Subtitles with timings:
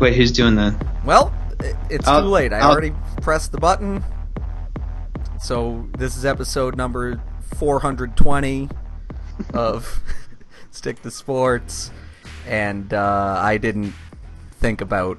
[0.00, 0.74] Wait, who's doing the?
[1.04, 1.32] Well,
[1.90, 2.52] it's I'll- too late.
[2.52, 4.04] I I'll- already pressed the button.
[5.40, 7.20] So this is episode number
[7.56, 8.68] 420
[9.54, 10.00] of
[10.70, 11.90] Stick to Sports,
[12.46, 13.94] and uh, I didn't
[14.60, 15.18] think about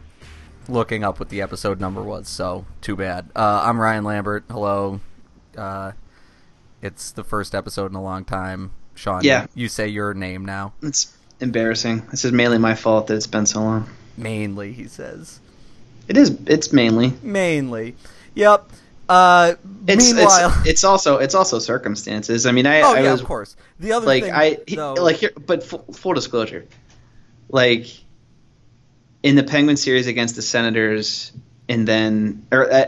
[0.67, 2.27] looking up what the episode number was.
[2.29, 3.29] So too bad.
[3.35, 4.43] Uh, I'm Ryan Lambert.
[4.49, 4.99] Hello.
[5.57, 5.93] Uh,
[6.81, 8.71] it's the first episode in a long time.
[8.95, 9.47] Sean, Yeah.
[9.55, 10.73] you say your name now.
[10.81, 12.05] It's embarrassing.
[12.11, 13.89] This is mainly my fault that it's been so long.
[14.19, 15.39] Mainly, he says.
[16.07, 16.37] It is.
[16.45, 17.13] It's mainly.
[17.23, 17.95] Mainly.
[18.35, 18.69] Yep.
[19.07, 19.55] Uh,
[19.87, 22.45] It's meanwhile, it's, it's also it's also circumstances.
[22.45, 23.55] I mean, I, oh I yeah, was of course.
[23.79, 26.65] The other like thing, I he- though, like here, but full, full disclosure,
[27.49, 27.87] like
[29.23, 31.31] in the Penguin series against the Senators,
[31.67, 32.85] and then or uh,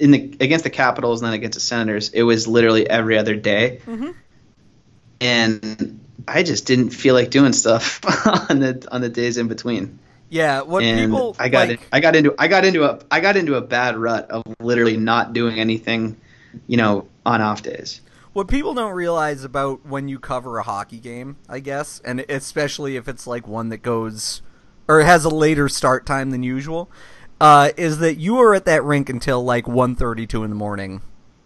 [0.00, 3.36] in the against the Capitals and then against the Senators, it was literally every other
[3.36, 4.14] day, Mhm.
[5.20, 8.00] and I just didn't feel like doing stuff
[8.50, 9.98] on the on the days in between.
[10.32, 12.98] Yeah, what and people I got like, in, I got into I got into a
[13.10, 16.16] I got into a bad rut of literally not doing anything,
[16.66, 18.00] you know, on off days.
[18.32, 22.96] what people don't realize about when you cover a hockey game, I guess, and especially
[22.96, 24.40] if it's like one that goes
[24.88, 26.90] or has a later start time than usual,
[27.40, 31.02] uh, is that you are at that rink until like 1.32 in the morning,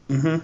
[0.08, 0.38] Mm-hmm.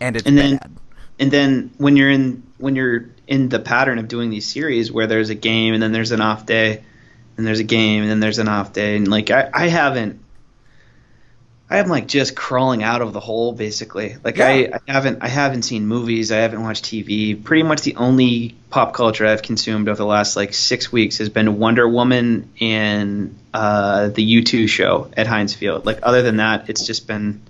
[0.00, 0.70] and it's And then- bad.
[1.18, 5.06] and then when you're in when you're in the pattern of doing these series where
[5.06, 6.82] there's a game and then there's an off day
[7.36, 10.20] and there's a game and then there's an off day and like I, I haven't
[11.68, 14.16] I am like just crawling out of the hole basically.
[14.22, 14.78] Like I, Yeah.
[14.86, 17.42] I haven't I haven't seen movies, I haven't watched TV.
[17.42, 21.28] Pretty much the only pop culture I've consumed over the last like six weeks has
[21.28, 25.86] been Wonder Woman and uh, the U2 show at Heinz Field.
[25.86, 27.40] Like other than that, it's just been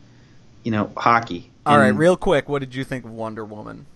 [0.66, 1.48] you know, hockey.
[1.64, 3.86] All right, And real quick, what did you think of Wonder Woman?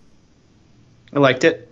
[1.13, 1.69] I liked it.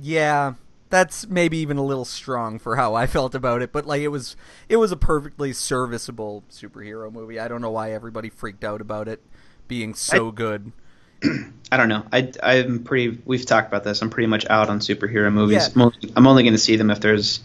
[0.00, 0.54] Yeah,
[0.88, 4.08] that's maybe even a little strong for how I felt about it, but like it
[4.08, 4.36] was
[4.68, 7.38] it was a perfectly serviceable superhero movie.
[7.38, 9.22] I don't know why everybody freaked out about it
[9.68, 10.72] being so good.
[11.72, 12.04] I don't know.
[12.12, 13.18] I I'm pretty.
[13.24, 14.02] We've talked about this.
[14.02, 15.68] I'm pretty much out on superhero movies.
[15.68, 15.72] Yeah.
[15.74, 17.40] I'm only, I'm only going to see them if there's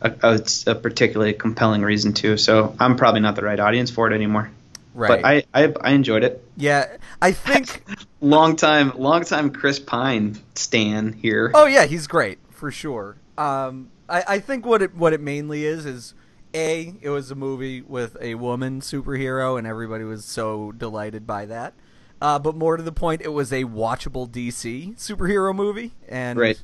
[0.00, 2.36] a, a, a particularly compelling reason to.
[2.36, 4.50] So I'm probably not the right audience for it anymore.
[4.94, 5.22] Right.
[5.22, 6.44] But I, I I enjoyed it.
[6.56, 7.84] yeah, I think
[8.20, 11.50] Long time long time Chris Pine stan here.
[11.52, 13.16] Oh yeah, he's great for sure.
[13.36, 16.14] Um, I, I think what it what it mainly is is
[16.54, 21.44] a it was a movie with a woman superhero and everybody was so delighted by
[21.44, 21.74] that.
[22.22, 26.58] Uh, but more to the point, it was a watchable DC superhero movie, and Right.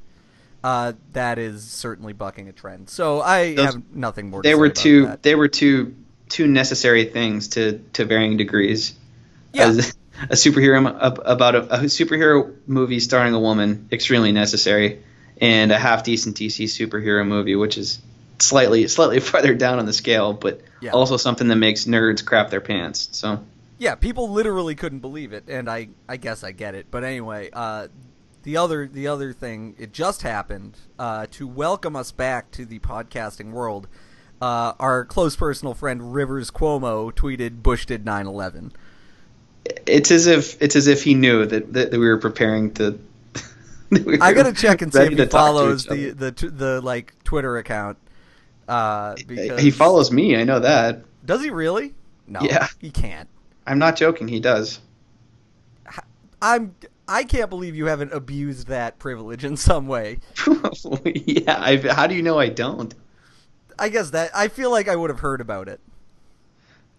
[0.65, 2.89] uh, that is certainly bucking a trend.
[2.89, 4.41] So I Those- have nothing more.
[4.41, 5.23] to they say were two that.
[5.23, 5.95] they were two
[6.31, 8.95] two necessary things to to varying degrees.
[9.53, 9.67] Yeah.
[9.67, 9.95] As
[10.31, 10.79] a superhero
[11.27, 15.03] about a, a superhero movie starring a woman extremely necessary,
[15.41, 18.01] and a half decent DC superhero movie which is
[18.39, 20.93] slightly slightly farther down on the scale, but Yeah.
[20.93, 23.09] also something that makes nerds crap their pants.
[23.13, 23.43] So
[23.79, 26.87] Yeah, people literally couldn't believe it, and I, I guess I get it.
[26.91, 27.89] But anyway, uh,
[28.43, 32.79] the other the other thing, it just happened uh, to welcome us back to the
[32.79, 33.89] podcasting world.
[34.41, 38.73] Uh, our close personal friend Rivers Cuomo tweeted, "Bush did 9/11."
[39.87, 42.99] it's as if it's as if he knew that that, that we were preparing to.
[44.21, 46.81] I gotta check and see if he to talk to follows each the the the
[46.81, 47.99] like Twitter account.
[48.69, 50.37] Uh, because He follows me.
[50.37, 51.03] I know that.
[51.27, 51.95] Does he really?
[52.29, 52.69] No, Yeah.
[52.79, 53.29] he can't.
[53.67, 54.29] I'm not joking.
[54.29, 54.81] He does.
[56.41, 56.75] I'm.
[57.09, 60.21] I can't believe you haven't abused that privilege in some way.
[61.05, 61.61] yeah.
[61.61, 62.95] I, how do you know I don't?
[63.77, 65.81] I guess that I feel like I would have heard about it.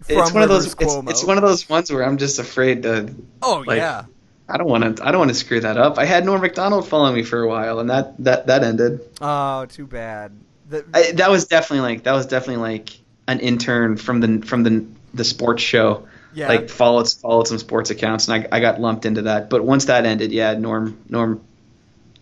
[0.10, 0.66] It's one of those.
[0.66, 3.14] It's, it's one of those ones where I'm just afraid to.
[3.42, 4.06] Oh like, yeah.
[4.52, 5.06] I don't want to.
[5.06, 5.98] I don't want to screw that up.
[5.98, 9.02] I had Norm Macdonald following me for a while, and that that that ended.
[9.22, 10.34] Oh, too bad.
[10.70, 14.64] The, I, that was definitely like that was definitely like an intern from the from
[14.64, 16.08] the the sports show.
[16.34, 16.48] yeah.
[16.48, 19.50] Like followed followed some sports accounts, and I I got lumped into that.
[19.50, 21.42] But once that ended, yeah, Norm Norm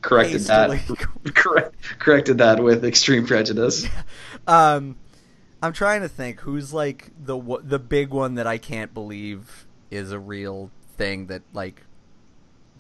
[0.02, 0.78] corrected Hastily.
[0.78, 1.34] that.
[1.36, 3.86] Correct, corrected that with extreme prejudice.
[4.48, 4.96] um,
[5.62, 10.12] I'm trying to think who's like the the big one that I can't believe is
[10.12, 11.82] a real thing that like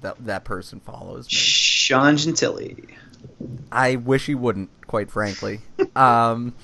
[0.01, 1.33] that that person follows me.
[1.33, 2.75] Sean Gentille.
[3.71, 5.61] I wish he wouldn't, quite frankly.
[5.95, 6.55] um,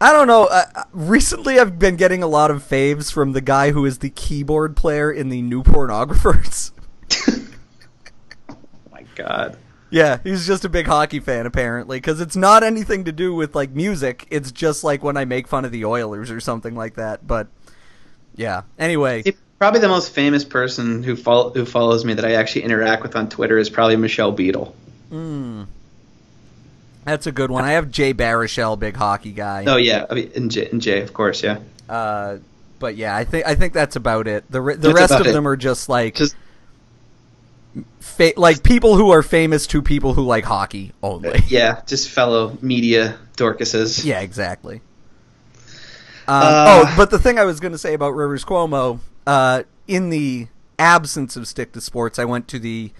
[0.00, 0.46] I don't know.
[0.46, 3.98] Uh, uh, recently, I've been getting a lot of faves from the guy who is
[3.98, 6.72] the keyboard player in the New Pornographers.
[8.48, 8.56] oh
[8.90, 9.58] my God.
[9.90, 13.54] Yeah, he's just a big hockey fan apparently because it's not anything to do with
[13.54, 14.26] like music.
[14.30, 17.26] It's just like when I make fun of the Oilers or something like that.
[17.26, 17.48] But
[18.36, 18.62] yeah.
[18.78, 19.24] Anyway,
[19.60, 23.28] Probably the most famous person who who follows me that I actually interact with on
[23.28, 24.74] Twitter is probably Michelle Beadle.
[25.12, 25.66] mm,
[27.04, 27.62] That's a good one.
[27.62, 29.64] I have Jay Baruchel, big hockey guy.
[29.66, 31.58] Oh yeah, I mean, and Jay, and Jay, of course, yeah.
[31.90, 32.38] Uh,
[32.78, 34.50] but yeah, I think I think that's about it.
[34.50, 35.32] The the That's rest of it.
[35.32, 36.34] them are just like Just
[38.00, 41.38] fa- like people who are famous to people who like hockey only.
[41.48, 44.06] yeah, just fellow media Dorcases.
[44.06, 44.80] Yeah, exactly.
[46.26, 49.62] Um, Uh, oh, but the thing I was going to say about Rivers Cuomo, uh,
[49.86, 52.90] in the absence of Stick to Sports, I went to the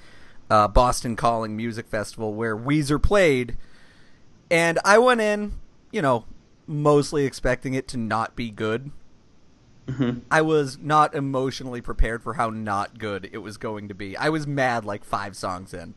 [0.48, 3.56] uh, Boston Calling Music Festival where Weezer played,
[4.48, 5.54] and I went in,
[5.90, 6.26] you know,
[6.68, 8.92] mostly expecting it to not be good.
[9.88, 10.20] Mhm.
[10.30, 14.16] I was not emotionally prepared for how not good it was going to be.
[14.16, 15.94] I was mad like five songs in.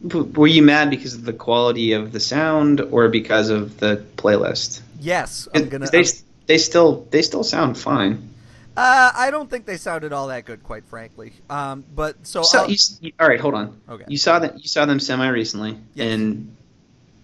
[0.00, 4.82] Were you mad because of the quality of the sound or because of the playlist?
[5.00, 5.90] Yes, I'm gonna.
[5.90, 6.04] they
[6.46, 8.29] they still they still sound fine.
[8.76, 11.32] Uh, I don't think they sounded all that good, quite frankly.
[11.50, 13.80] Um, but so, So you, you- all right, hold on.
[13.88, 14.04] Okay.
[14.08, 16.12] You saw that you saw them semi recently Yes.
[16.14, 16.56] and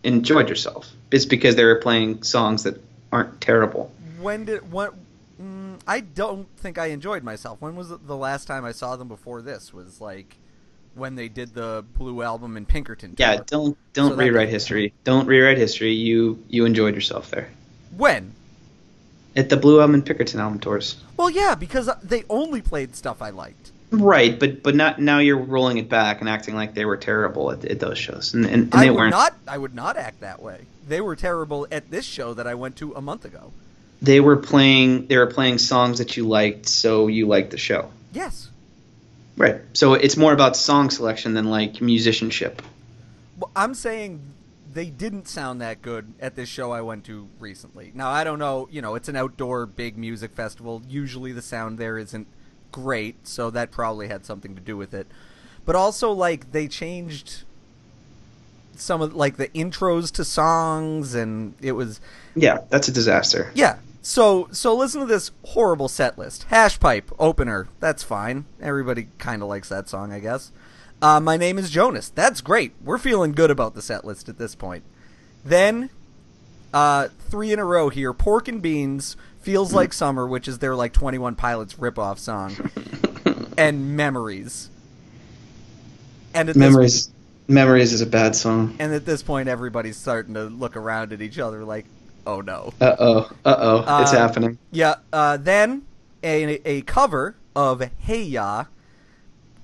[0.03, 0.91] enjoyed yourself.
[1.11, 2.81] It's because they were playing songs that
[3.13, 3.93] aren't terrible.
[4.21, 4.95] when did what?
[5.41, 7.61] Mm, I don't think I enjoyed myself.
[7.61, 9.73] When was the last time I saw them before this?
[9.73, 10.37] Was like
[10.95, 13.15] when they did the Blue album in Pinkerton.
[13.19, 14.95] Yeah, don't don't So rewrite history.
[15.05, 15.93] Don't rewrite history.
[15.93, 17.51] You you enjoyed yourself there
[17.97, 18.33] When?
[19.37, 20.97] At the Blue Album and Pinkerton album tours.
[21.17, 23.71] Well, yeah, because they only played stuff I liked.
[23.91, 25.21] Right, but but not now.
[25.21, 28.45] You're rolling it back and acting like they were terrible at, at those shows, and
[28.45, 29.11] and, and I they would weren't.
[29.13, 29.35] not.
[29.47, 30.63] I would not act that way.
[30.89, 33.53] They were terrible at this show that I went to a month ago.
[34.03, 35.07] They were playing.
[35.07, 37.91] They were playing songs that you liked, so you liked the show.
[38.13, 38.49] Yes.
[39.37, 39.61] Right.
[39.75, 42.63] So it's more about song selection than like musicianship.
[43.39, 44.21] Well, I'm saying
[44.77, 47.93] they didn't sound that good at this show I went to recently.
[47.95, 50.83] Now I don't know, you know, it's an outdoor big music festival.
[50.89, 52.27] Usually the sound there isn't
[52.73, 55.07] great, so that probably had something to do with it.
[55.65, 57.45] But also like they changed
[58.77, 61.99] some of like the intros to songs and it was
[62.35, 63.51] Yeah, that's a disaster.
[63.55, 63.79] yeah.
[64.03, 66.45] So so listen to this horrible set list.
[66.45, 67.67] Hash pipe opener.
[67.81, 68.45] That's fine.
[68.61, 70.53] Everybody kind of likes that song, I guess.
[71.03, 72.09] Uh, my name is Jonas.
[72.09, 72.73] That's great.
[72.83, 74.83] We're feeling good about the set list at this point.
[75.45, 75.91] Then
[76.73, 78.13] uh, three in a row here.
[78.13, 79.17] Pork and beans.
[79.41, 82.57] Feels like summer, which is their like Twenty One Pilots ripoff song,
[83.59, 84.71] and memories.
[86.35, 87.11] And Memories.
[87.47, 88.75] Memories is a bad song.
[88.81, 91.87] and at this point, everybody's starting to look around at each other like,
[92.27, 93.31] "Oh no." Uh oh.
[93.45, 94.03] Uh oh.
[94.03, 94.59] it's happening.
[94.73, 94.97] Yeah.
[95.13, 95.87] Uh, then
[96.25, 98.65] a a cover of Hey Ya.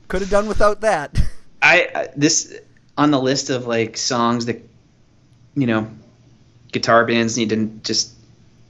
[0.06, 1.18] Could have done without that.
[1.72, 2.58] I this
[2.96, 4.62] on the list of like songs that
[5.54, 5.90] you know
[6.72, 8.12] guitar bands need to just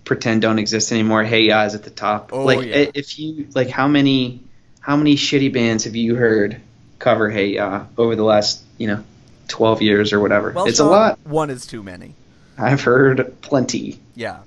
[0.05, 1.25] pretend don't exist anymore.
[1.25, 2.33] Hey Ya is at the top.
[2.33, 2.91] Oh, like yeah.
[2.95, 4.43] if you like how many
[4.81, 6.61] how many shitty bands have you heard
[6.99, 9.05] cover Hey Ya over the last you know
[9.49, 10.53] twelve years or whatever?
[10.53, 11.19] Well, it's Sean, a lot.
[11.25, 12.15] One is too many.
[12.59, 14.01] I've heard plenty.
[14.15, 14.41] Yeah.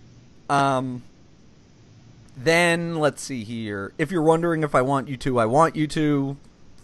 [0.49, 1.03] Um.
[2.37, 3.93] Then let's see here.
[3.97, 6.37] If you're wondering if I want you to, I want you to.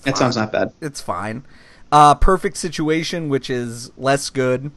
[0.03, 0.73] That sounds not bad.
[0.81, 1.43] It's fine.
[1.91, 4.71] Uh, perfect situation, which is less good.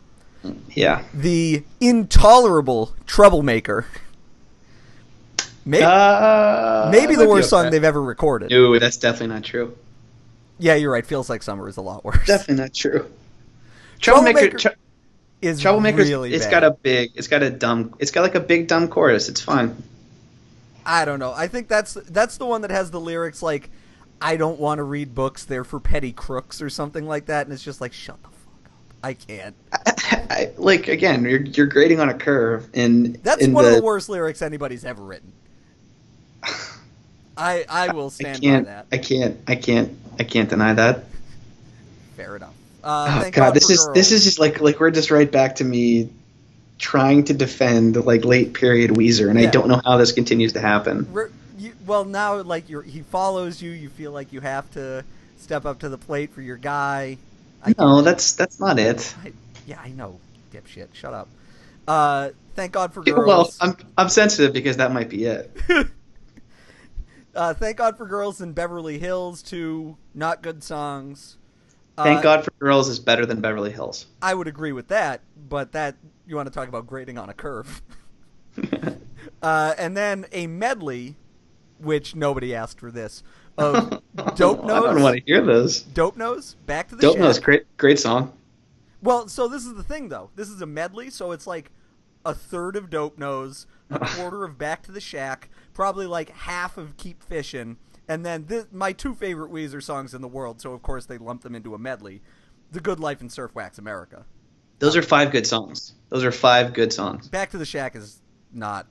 [0.74, 1.02] Yeah.
[1.14, 3.86] The intolerable troublemaker.
[5.64, 8.50] Maybe, Uh, maybe the worst song they've ever recorded.
[8.50, 9.74] No, that's definitely not true.
[10.58, 11.06] Yeah, you're right.
[11.06, 12.26] Feels like summer is a lot worse.
[12.26, 13.10] Definitely not true.
[14.00, 14.58] Troublemaker Troublemaker.
[14.58, 14.78] Tr-
[15.40, 16.08] Is Troublemaker's.
[16.10, 16.50] really it's bad.
[16.50, 17.12] got a big.
[17.14, 17.94] It's got a dumb.
[17.98, 19.28] It's got like a big dumb chorus.
[19.30, 19.82] It's fine.
[20.84, 21.32] I don't know.
[21.32, 23.70] I think that's that's the one that has the lyrics like,
[24.20, 27.52] "I don't want to read books; they're for petty crooks" or something like that, and
[27.52, 28.72] it's just like, shut the fuck up.
[29.02, 29.54] I can't.
[30.30, 33.76] I, like again, you're you're grading on a curve, and That's in one the, of
[33.76, 35.32] the worst lyrics anybody's ever written.
[37.36, 38.66] I I will I stand can't.
[38.66, 38.86] by that.
[38.92, 39.36] I can't.
[39.46, 39.98] I can't.
[40.18, 41.04] I can't deny that.
[42.16, 42.54] Fair enough.
[42.82, 45.56] Uh, Oh thank God, this is this is just like like we're just right back
[45.56, 46.10] to me
[46.78, 49.48] trying to defend like late period Weezer, and Yeah.
[49.48, 51.08] I don't know how this continues to happen.
[51.12, 55.04] Re- you, well, now like you he follows you, you feel like you have to
[55.38, 57.18] step up to the plate for your guy.
[57.62, 59.14] I No, that's that's not it.
[59.24, 59.32] I,
[59.66, 60.18] yeah, I know,
[60.52, 60.94] dipshit.
[60.94, 61.28] Shut up.
[61.86, 63.26] Uh, thank God for girls.
[63.26, 65.50] Well, I'm I'm sensitive because that might be it.
[67.34, 69.42] uh, thank God for girls in Beverly Hills.
[69.42, 71.36] Two not good songs.
[71.96, 74.06] Thank Uh, God for Girls is better than Beverly Hills.
[74.20, 75.94] I would agree with that, but that
[76.26, 77.82] you want to talk about grading on a curve.
[79.42, 81.14] uh, and then a medley,
[81.78, 83.22] which nobody asked for this,
[83.58, 83.90] of
[84.36, 85.02] Dope I don't Nose.
[85.02, 85.80] want to hear this.
[85.82, 87.22] Dope Nose, Back to the Dope Shack.
[87.22, 88.32] Nose, great great song.
[89.02, 90.30] Well, so this is the thing, though.
[90.34, 91.70] This is a medley, so it's like
[92.24, 96.78] a third of Dope Nose, a quarter of Back to the Shack, probably like half
[96.78, 97.76] of Keep Fishing,
[98.08, 100.60] and then this, my two favorite Weezer songs in the world.
[100.60, 102.22] So of course they lump them into a medley:
[102.72, 104.24] "The Good Life" and "Surf Wax America."
[104.80, 105.94] Those are five good songs.
[106.08, 107.28] Those are five good songs.
[107.28, 108.20] Back to the Shack is
[108.52, 108.86] not.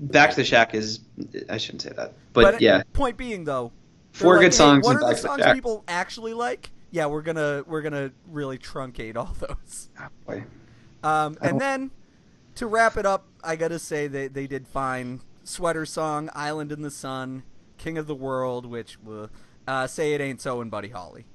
[0.00, 1.00] Back to the Shack is
[1.48, 3.70] I shouldn't say that, but, yeah, Point being though,
[4.12, 4.84] four like, good "Hey, songs.
[4.84, 5.54] what are the the songs Shack.
[5.54, 6.70] people actually like?
[6.90, 9.88] Yeah, we're gonna we're gonna really truncate all those.
[10.00, 10.44] Oh, boy.
[11.02, 11.90] Um, and then
[12.56, 15.20] to wrap it up, I gotta say they they did fine.
[15.44, 17.42] Sweater song, Island in the Sun,
[17.78, 19.26] King of the World, which uh,
[19.66, 21.26] uh, say it ain't so, and Buddy Holly.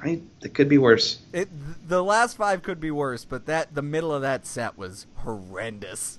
[0.00, 1.20] I, it could be worse.
[1.32, 1.48] It
[1.88, 6.18] the last five could be worse, but that the middle of that set was horrendous.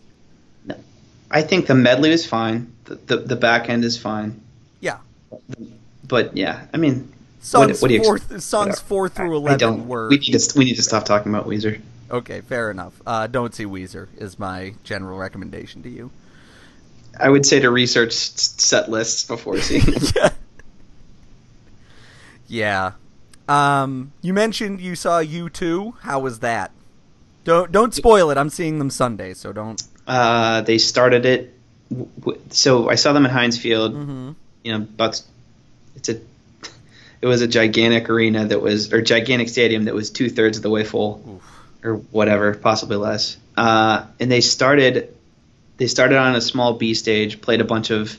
[1.31, 2.71] I think the medley is fine.
[2.85, 4.41] The, the the back end is fine.
[4.81, 4.97] Yeah,
[6.07, 9.87] But yeah, I mean, songs what do you four songs four through I eleven don't.
[9.87, 11.81] were We need to we need to stop talking about Weezer.
[12.11, 12.41] okay.
[12.41, 13.01] Fair enough.
[13.05, 16.11] Uh, don't see Weezer is my general recommendation to you.
[17.19, 19.83] I would say to research set lists before seeing.
[20.15, 20.29] yeah.
[22.47, 22.91] Yeah.
[23.47, 25.99] Um, you mentioned you saw U2.
[26.01, 26.71] How was that?
[27.43, 28.37] Don't don't spoil it.
[28.37, 29.81] I'm seeing them Sunday, so don't.
[30.07, 31.53] Uh, they started it.
[31.89, 33.93] w- w- So I saw them at Heinz Field.
[33.93, 34.31] Mm-hmm.
[34.63, 35.21] You know, about
[35.95, 36.19] it's a.
[37.21, 40.63] It was a gigantic arena that was, or gigantic stadium that was two thirds of
[40.63, 41.41] the way full,
[41.81, 43.37] or whatever, possibly less.
[43.55, 45.15] Uh, and they started,
[45.77, 48.17] they started on a small B stage, played a bunch of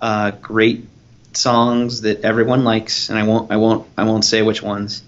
[0.00, 0.84] uh, great
[1.32, 5.04] songs that everyone likes, and I won't, I won't, I won't say which ones,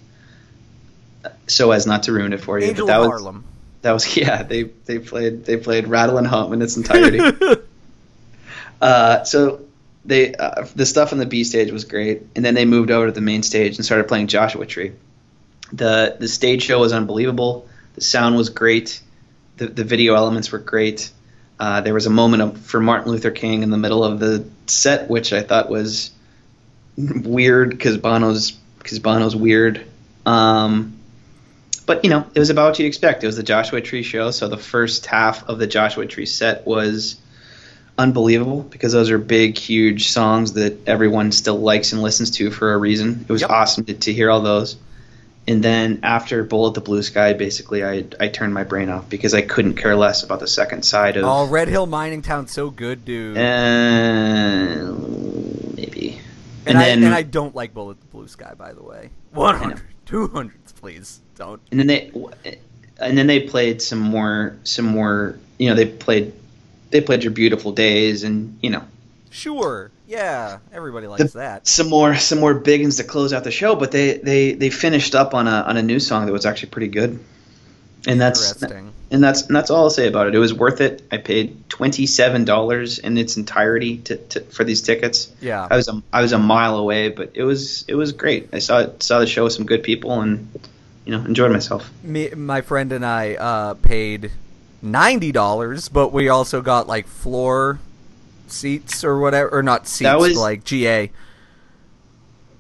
[1.49, 2.67] so as not to ruin it for you.
[2.69, 3.45] Angel but that of was, Harlem.
[3.87, 4.43] That was yeah.
[4.43, 7.21] They they played they played Rattle and Hum in its entirety.
[8.81, 9.61] uh, so
[10.05, 13.07] they uh, the stuff on the B stage was great, and then they moved over
[13.07, 14.93] to the main stage and started playing Joshua Tree.
[15.73, 17.69] the The stage show was unbelievable.
[17.95, 19.01] The sound was great.
[19.57, 21.11] The the video elements were great.
[21.59, 24.47] Uh, there was a moment of, for Martin Luther King in the middle of the
[24.67, 26.11] set, which I thought was
[26.99, 29.87] weird because Bono's because Bono's weird.
[30.27, 30.96] Um,
[31.87, 33.23] but you know, it was about what you'd expect.
[33.23, 36.67] It was the Joshua Tree show, so the first half of the Joshua Tree set
[36.67, 37.17] was
[37.99, 42.75] unbelievable because those are big, huge songs that everyone still likes and listens to for
[42.75, 43.25] a reason.
[43.27, 43.51] It was Yep.
[43.51, 44.77] awesome to, to hear all those.
[45.49, 49.33] And then after Bullet the Blue Sky, basically, I I turned my brain off because
[49.33, 51.25] I couldn't care less about the second side of.
[51.25, 53.39] Oh, Red Hill Mining Town, so good, dude.
[53.39, 54.93] Uh,
[55.77, 56.21] maybe.
[56.67, 59.11] and, And, I then and I don't like Bullet the Blue Sky, by the way.
[60.09, 61.61] 100, 200s, please don't.
[61.71, 62.11] and then they
[62.99, 65.39] and then they played some more some more.
[65.59, 66.33] You know, they played
[66.91, 68.85] they played your beautiful days and you know
[69.31, 71.67] Sure, yeah, everybody likes The- that.
[71.67, 73.75] some more some more big ones to close out the show.
[73.77, 76.71] But they they they finished up on a on a new song that was actually
[76.71, 77.19] pretty good.
[78.07, 78.93] And that's Interesting.
[79.11, 80.35] And that's and that's all I'll say about it.
[80.35, 81.03] It was worth it.
[81.13, 85.33] I paid twenty seven dollars in its entirety to, to for these tickets.
[85.41, 85.67] Yeah.
[85.71, 88.49] I was a I was a mile away, but it was it was great.
[88.53, 90.49] I saw saw the show with some good people and
[91.05, 91.91] you know enjoyed myself.
[92.03, 94.33] Me, my friend and I uh, paid
[94.83, 97.79] ninety dollars, but we also got like floor
[98.49, 101.11] seats or whatever, or not seats, was- like GA.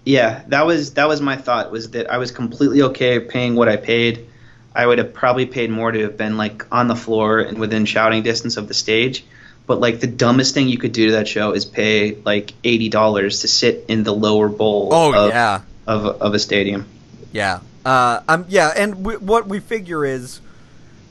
[0.04, 3.68] Yeah, that was that was my thought was that I was completely okay paying what
[3.68, 4.28] I paid.
[4.76, 7.86] I would have probably paid more to have been like on the floor and within
[7.86, 9.24] shouting distance of the stage.
[9.66, 12.88] But like the dumbest thing you could do to that show is pay like eighty
[12.88, 16.86] dollars to sit in the lower bowl Oh of, yeah, of, a, of a stadium.
[17.32, 20.40] yeah, uh, um, yeah, and we, what we figure is,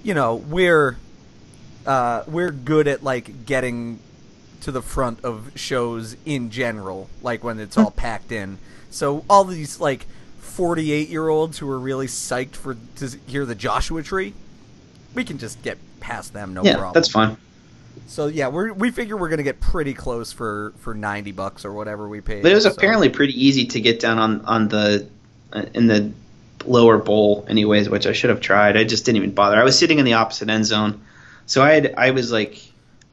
[0.03, 0.95] you know, we're
[1.86, 4.00] uh, we're good at like getting
[4.62, 8.57] to the front of shows in general, like when it's all packed in.
[8.89, 10.05] So all these like
[10.55, 14.33] forty-eight year olds who are really psyched for to hear the Joshua Tree,
[15.13, 16.93] we can just get past them, no yeah, problem.
[16.93, 17.38] that's fine.
[18.07, 21.74] So yeah, we we figure we're gonna get pretty close for for ninety bucks or
[21.74, 22.43] whatever we paid.
[22.43, 25.07] But it was so- apparently pretty easy to get down on on the
[25.53, 26.12] uh, in the
[26.65, 28.77] lower bowl, anyways, which I should have tried.
[28.77, 29.57] I just didn't even bother.
[29.57, 31.01] I was sitting in the opposite end zone,
[31.45, 32.62] so I had I was like,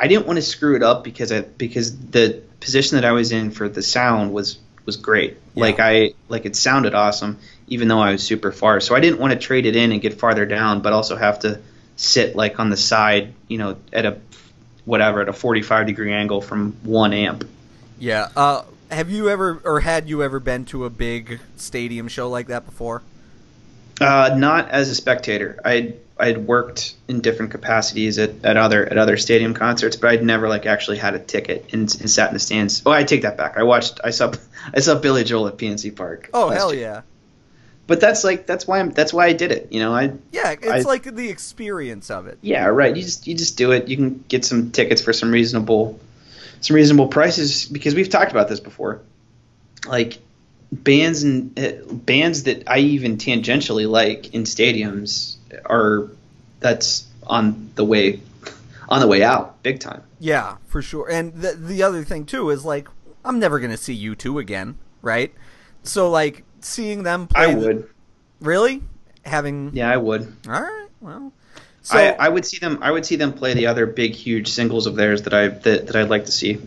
[0.01, 3.33] I didn't want to screw it up because I because the position that I was
[3.33, 5.39] in for the sound was was great.
[5.55, 5.63] Yeah.
[5.63, 8.81] Like I like it sounded awesome, even though I was super far.
[8.81, 11.41] So I didn't want to trade it in and get farther down, but also have
[11.41, 11.61] to
[11.97, 14.19] sit like on the side, you know, at a
[14.85, 17.49] whatever at a 45 degree angle from one amp.
[17.99, 18.29] Yeah.
[18.35, 22.49] Uh, have you ever or had you ever been to a big stadium show like
[22.49, 23.03] that before?
[24.01, 25.59] Uh, not as a spectator.
[26.23, 30.23] I'd I'd worked in different capacities at, at other at other stadium concerts, but I'd
[30.23, 32.83] never like actually had a ticket and, and sat in the stands.
[32.87, 33.57] Oh, I take that back.
[33.57, 34.01] I watched.
[34.05, 34.33] I saw
[34.75, 36.31] I saw Billy Joel at PNC Park.
[36.33, 36.83] Oh hell year.
[36.83, 37.01] yeah.
[37.87, 39.73] But that's like that's why I'm that's why I did it.
[39.73, 42.39] You know, I Yeah, it's I- like the experience of it.
[42.41, 42.95] yeah right.
[42.97, 43.89] You just you just do it.
[43.89, 45.99] You can get some tickets for some reasonable
[46.61, 49.01] some reasonable prices because we've talked about this before.
[49.87, 50.19] Like
[50.71, 56.09] bands and uh, bands that I even tangentially like in stadiums are
[56.61, 58.21] that's on the way
[58.89, 60.03] on the way out big time.
[60.19, 61.09] Yeah, for sure.
[61.11, 62.89] And the the other thing too is like
[63.25, 65.33] I'm never gonna see U2 again, right?
[65.83, 67.43] So like seeing them play.
[67.43, 67.89] I would.
[68.41, 68.83] Really?
[69.25, 69.71] Having.
[69.75, 70.35] Yeah, I would.
[70.47, 70.89] All right.
[71.01, 71.33] Well.
[71.85, 72.79] So I, I would see them.
[72.81, 75.87] I would see them play the other big, huge singles of theirs that I that,
[75.89, 76.61] that I'd like to see.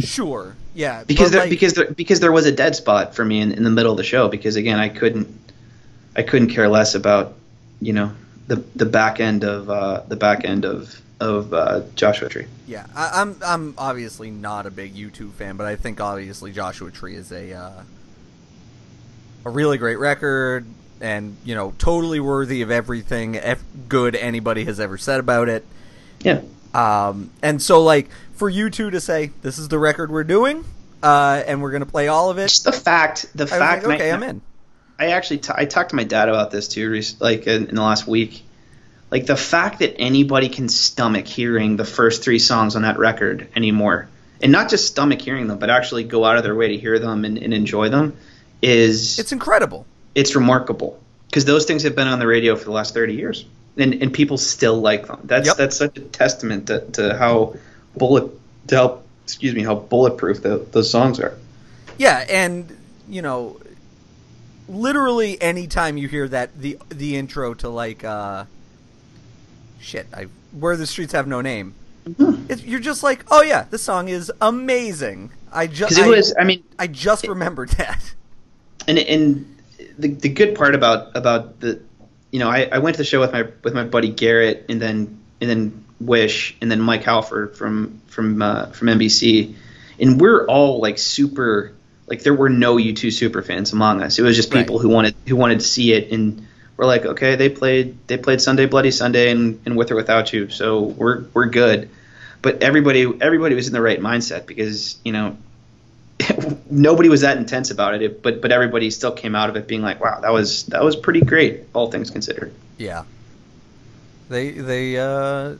[0.00, 0.56] Sure.
[0.74, 1.04] Yeah.
[1.04, 3.62] Because there, like, because there, because there was a dead spot for me in, in
[3.62, 4.28] the middle of the show.
[4.28, 5.28] Because again, I couldn't
[6.16, 7.34] I couldn't care less about
[7.80, 8.12] you know
[8.46, 12.46] the the back end of uh, the back end of of uh, Joshua Tree.
[12.66, 16.90] Yeah, I, I'm I'm obviously not a big U2 fan, but I think obviously Joshua
[16.90, 17.82] Tree is a uh,
[19.44, 20.66] a really great record,
[21.00, 25.64] and you know totally worthy of everything F- good anybody has ever said about it.
[26.20, 26.42] Yeah.
[26.74, 30.64] Um, and so like for U2 to say this is the record we're doing,
[31.02, 32.48] uh, and we're gonna play all of it.
[32.48, 33.86] Just the fact, the I fact.
[33.86, 34.42] like, okay, I'm in.
[34.98, 37.82] I actually t- I talked to my dad about this too, like in, in the
[37.82, 38.42] last week.
[39.10, 43.46] Like the fact that anybody can stomach hearing the first three songs on that record
[43.54, 44.08] anymore,
[44.42, 46.98] and not just stomach hearing them, but actually go out of their way to hear
[46.98, 48.16] them and, and enjoy them,
[48.62, 49.86] is It's incredible.
[50.14, 50.98] it's remarkable
[51.28, 53.44] because those things have been on the radio for the last 30 years
[53.76, 55.56] and, and people still like them that's Yep.
[55.56, 57.56] that's such a testament to, to how
[57.96, 58.30] bullet
[58.68, 61.36] to help excuse me how bulletproof the, those songs are
[61.98, 62.74] Yeah, and
[63.08, 63.60] you know,
[64.68, 68.44] literally anytime you hear that the the intro to like uh
[69.80, 71.74] shit, I where the streets have no name.
[72.48, 75.32] It, you're just like, oh yeah, this song is amazing.
[75.52, 78.14] I just it was i mean I just remembered that.
[78.86, 79.56] and and
[79.98, 81.80] the, the good part about about the
[82.30, 84.80] you know I, I went to the show with my with my buddy Garrett and
[84.80, 89.54] then and then Wish and then Mike Halford from from uh, from NBC
[89.98, 91.72] and we're all like super
[92.06, 94.60] like there were no U2 super fans among us it was just Right.
[94.60, 98.16] people who wanted who wanted to see it and we're like okay they played they
[98.16, 101.88] played Sunday Bloody Sunday and, and with or without you so we're we're good
[102.42, 105.36] but everybody everybody was in the right mindset because you know
[106.70, 109.68] nobody was that intense about it, it, but but everybody still came out of it
[109.68, 112.54] being like, wow, that was that was pretty great, all things considered.
[112.78, 113.04] Yeah.
[114.30, 115.56] They they uh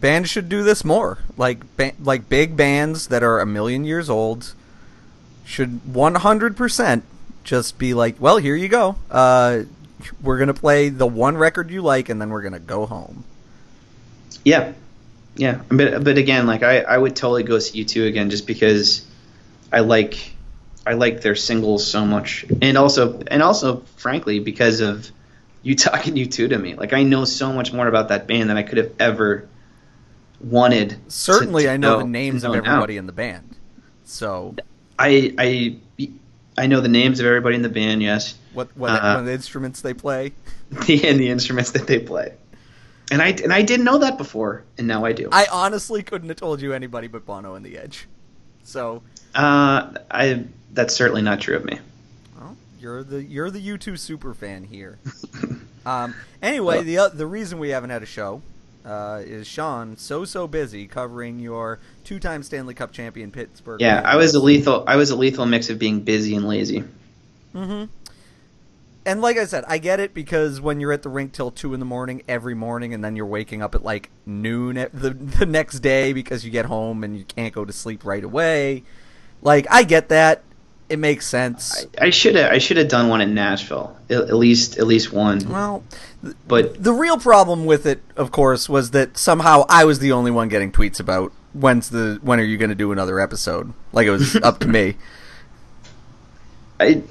[0.00, 1.18] bands should do this more.
[1.36, 4.54] Like ba- like big bands that are a million years old
[5.50, 7.02] should 100%
[7.42, 8.96] just be like, "Well, here you go.
[9.10, 9.62] Uh
[10.22, 12.86] we're going to play the one record you like and then we're going to go
[12.86, 13.24] home."
[14.44, 14.72] Yeah,
[15.36, 19.06] yeah, but but again, like I I would totally go see U2 again just because
[19.72, 20.32] I like
[20.86, 25.10] I like their singles so much, and also and also frankly because of
[25.62, 28.56] you talking U2 to me, like I know so much more about that band than
[28.56, 29.48] I could have ever
[30.40, 30.96] wanted.
[31.08, 32.72] Certainly to I know the names know of now.
[32.72, 33.56] everybody in the band.
[34.04, 34.56] So,
[35.00, 35.76] I I
[36.58, 38.02] I know the names of everybody in the band.
[38.02, 38.34] Yes.
[38.52, 40.32] what what, Uh, what the instruments they play?
[40.86, 42.34] the and the instruments that they play.
[43.10, 45.28] And I and I didn't know that before, and now I do.
[45.32, 48.06] I honestly couldn't have told you anybody but Bono and the Edge.
[48.62, 49.02] So,
[49.34, 51.80] uh, I that's certainly not true of me.
[52.38, 54.98] Well, you're the you're the U2 super fan here.
[55.86, 58.42] um, anyway, the uh, the reason we haven't had a show
[58.84, 63.80] uh, is Sean so so busy covering your two-time Stanley Cup champion Pittsburgh.
[63.80, 64.84] Yeah, I was a lethal.
[64.86, 66.84] I was a lethal mix of being busy and lazy.
[67.54, 67.84] Mm-hmm.
[69.06, 71.72] And like I said, I get it because when you're at the rink till two
[71.72, 75.10] in the morning every morning, and then you're waking up at like noon at the
[75.38, 78.84] the next day because you get home and you can't go to sleep right away.
[79.42, 80.42] Like I get that.
[80.90, 81.86] It makes sense.
[82.00, 82.52] I, should have.
[82.52, 83.96] I should have done one in Nashville.
[84.10, 85.48] At, at least, at least one.
[85.48, 85.84] well,
[86.48, 90.32] But The real problem with it, of course, was that somehow I was the only
[90.32, 93.72] one getting tweets about when's the when are you going to do another episode?
[93.92, 94.96] Like it was up to me.
[96.80, 97.02] I,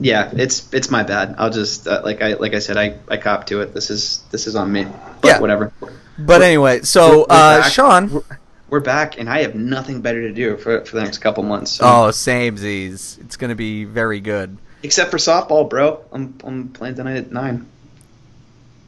[0.00, 1.36] yeah, it's it's my bad.
[1.38, 3.72] I'll just uh, like I like I said, I I cop to it.
[3.72, 4.84] This is this is on me.
[5.20, 5.38] But Yeah.
[5.40, 5.72] whatever.
[6.18, 7.62] But anyway, so We're- we're uh.
[7.68, 8.22] Sean.
[8.68, 11.72] We're, back, and I have nothing better to do for for the next couple months.
[11.72, 11.84] So.
[11.86, 13.18] Oh, same Z's.
[13.20, 14.58] It's going to be very good.
[14.82, 16.04] Except for softball, bro.
[16.12, 17.66] I'm I'm playing tonight at nine.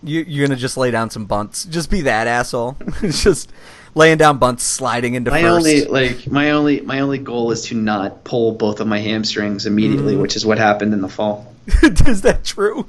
[0.02, 1.64] You, you're going to just lay down some bunts.
[1.64, 2.76] Just be that asshole.
[3.02, 3.50] just
[3.96, 5.56] laying down bunts, sliding into My first.
[5.56, 9.66] only like my only my only goal is to not pull both of my hamstrings
[9.66, 10.22] immediately, Mm.
[10.22, 11.52] which is what happened in the fall.
[11.82, 12.86] is that true?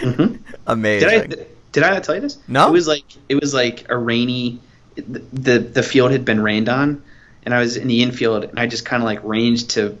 [0.00, 0.38] Mhm.
[0.66, 1.08] Amazing.
[1.30, 2.38] Did I did I not tell you this?
[2.48, 2.68] No.
[2.68, 4.60] It was like it was like a rainy.
[4.96, 7.02] The the field had been rained on,
[7.44, 9.96] and I was in the infield, and I just kind of like ranged to.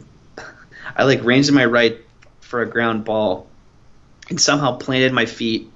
[0.96, 1.98] I like ranged to my right
[2.40, 3.46] for a ground ball,
[4.30, 5.70] and somehow planted my feet.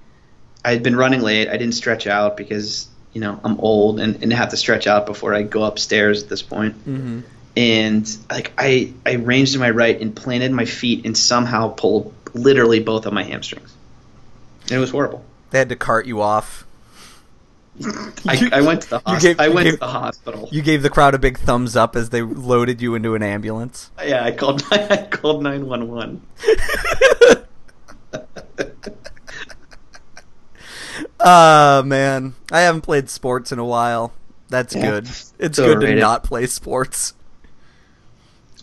[0.65, 1.49] I had been running late.
[1.49, 5.07] I didn't stretch out because you know I'm old and, and have to stretch out
[5.07, 6.75] before I go upstairs at this point.
[6.75, 7.21] hmm
[7.57, 12.15] and like I I ranged to my right and planted my feet and somehow pulled
[12.33, 13.75] literally both of my hamstrings.
[14.63, 15.25] And it was horrible.
[15.51, 16.65] They had to cart you off.
[18.27, 20.49] I, I went to the You hos- gave- I went gave- to the hospital.
[20.53, 23.91] You gave the crowd a big thumbs up as they loaded you into an ambulance.
[24.05, 26.23] yeah, I called I called nine one one.
[31.19, 34.13] Ah man, I haven't played sports in a while.
[34.49, 34.91] That's Yeah.
[34.91, 35.09] good.
[35.39, 37.15] It's good to not play sports.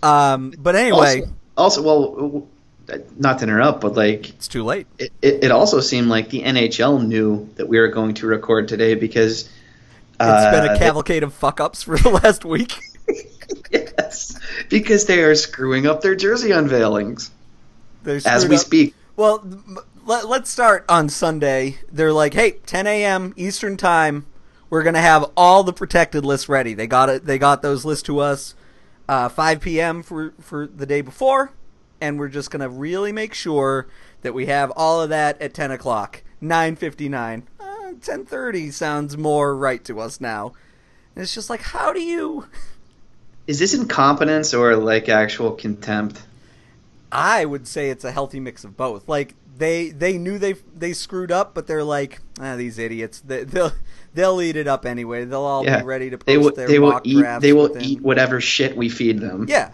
[0.03, 1.23] Um, but anyway,
[1.55, 2.47] Also, also, well,
[3.17, 4.87] not to interrupt, but like it's too late.
[4.99, 8.95] it, it, also seemed like the NHL knew that we were going to record today
[8.95, 9.49] because
[10.19, 12.79] it's been a cavalcade of fuck ups for the last week.
[13.71, 17.29] yes, because they are screwing up their jersey unveilings
[18.05, 18.95] as we up- speak.
[19.15, 19.43] Well,
[20.05, 21.77] let, let's start on Sunday.
[21.91, 23.33] They're like, "Hey, 10 a.m.
[23.35, 24.25] Eastern time,
[24.69, 27.25] we're gonna have all the protected lists ready." They got it.
[27.25, 28.55] They got those lists to us
[29.09, 30.03] uh, 5 p.m.
[30.03, 31.51] for for the day before,
[32.01, 33.87] and we're just gonna really make sure
[34.21, 36.23] that we have all of that at 10 o'clock.
[36.41, 37.63] 9:59, uh,
[37.99, 40.53] 10:30 sounds more right to us now.
[41.15, 42.45] And it's just like, how do you?
[43.47, 46.21] Is this incompetence or like actual contempt?
[47.11, 49.07] I would say it's a healthy mix of both.
[49.07, 53.21] Like they they knew they they screwed up, but they're like, ah, these idiots.
[53.21, 53.71] They, they'll
[54.13, 55.23] they'll eat it up anyway.
[55.25, 56.51] They'll all Yeah, be ready to post They will.
[56.53, 57.25] their They will eat.
[57.39, 59.45] They will within- eat whatever shit we feed them.
[59.47, 59.71] Yeah.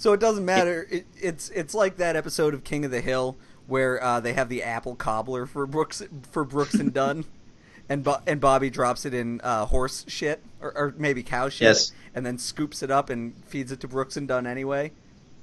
[0.00, 0.86] So it doesn't matter.
[0.90, 3.36] It, it's it's like that episode of King of the Hill
[3.66, 7.26] where uh, they have the apple cobbler for Brooks for Brooks and Dunn,
[7.90, 11.60] and Bo- and Bobby drops it in uh, horse shit or, or maybe cow shit,
[11.66, 11.92] Yes.
[12.14, 14.90] and then scoops it up and feeds it to Brooks and Dunn anyway.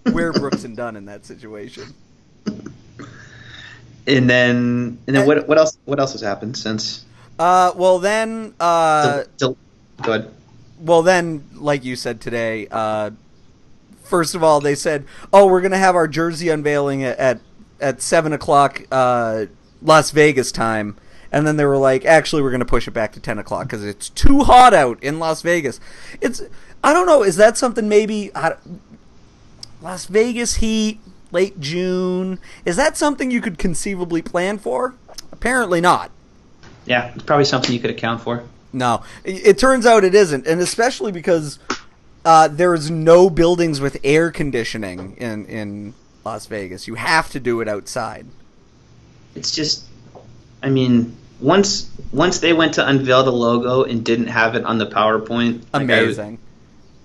[0.08, 1.94] We're Brooks and Dunn in that situation.
[4.08, 5.48] And then, and then what?
[5.48, 5.78] What else?
[5.86, 7.06] What else has happened since?
[7.38, 9.58] Uh, well then, uh, Del- del-
[10.02, 10.32] go ahead.
[10.80, 13.12] well then, like you said today, uh,
[14.08, 17.40] first of all, they said, "Oh, we're gonna have our jersey unveiling at at,
[17.80, 19.46] at seven o'clock uh,
[19.82, 20.96] Las Vegas time,"
[21.32, 23.84] and then they were like, "Actually, we're gonna push it back to ten o'clock because
[23.84, 25.80] it's too hot out in Las Vegas."
[26.22, 26.42] It's
[26.84, 27.24] I don't know.
[27.24, 28.56] Is that something maybe I,
[29.82, 31.00] Las Vegas heat,
[31.32, 32.40] late June?
[32.66, 34.96] Is that something you could conceivably plan for?
[35.32, 36.12] Apparently not.
[36.86, 38.44] Yeah, it's probably something you could account for.
[38.74, 41.60] No, it, it turns out it isn't, and especially because
[42.28, 45.94] uh, there's no buildings with air conditioning in in
[46.26, 46.86] Las Vegas.
[46.86, 48.26] You have to do it outside.
[49.34, 49.86] It's just,
[50.62, 54.78] I mean, once once they went to unveil the logo and didn't have it on
[54.78, 56.40] the PowerPoint, like, was- Amazing.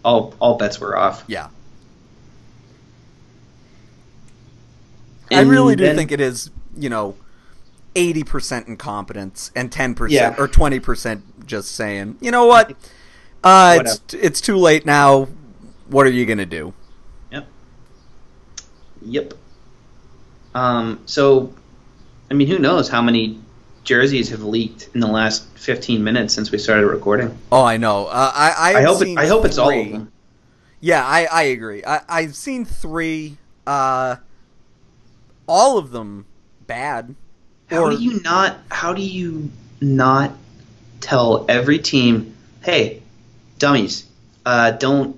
[0.04, 1.22] all all bets were off.
[1.28, 1.48] yeah.
[5.30, 7.14] I really do then- think it is, you know,
[7.94, 10.34] 80% incompetence and 10% Yeah.
[10.38, 12.74] or 20% just saying, "You know what?
[13.44, 15.28] Uh, it's it's too late now.
[15.88, 16.72] What are you going to do?"
[17.30, 17.46] Yep.
[19.02, 19.34] Yep.
[20.54, 21.00] Um.
[21.06, 21.52] So,
[22.30, 23.38] I mean, who knows how many
[23.84, 27.36] jerseys have leaked in the last 15 minutes since we started recording?
[27.50, 28.06] Oh, I know.
[28.06, 29.02] Uh, I I, I hope.
[29.02, 30.12] It, I hope it's all of them.
[30.80, 31.84] Yeah, I, I agree.
[31.84, 33.38] I, I've seen three.
[33.66, 34.16] Uh,
[35.46, 36.26] all of them
[36.66, 37.14] bad.
[37.68, 38.58] How Or- do you not?
[38.70, 39.50] How do you
[39.80, 40.32] not
[41.00, 43.01] tell every team, hey,
[43.62, 44.04] dummies,
[44.44, 45.16] uh, don't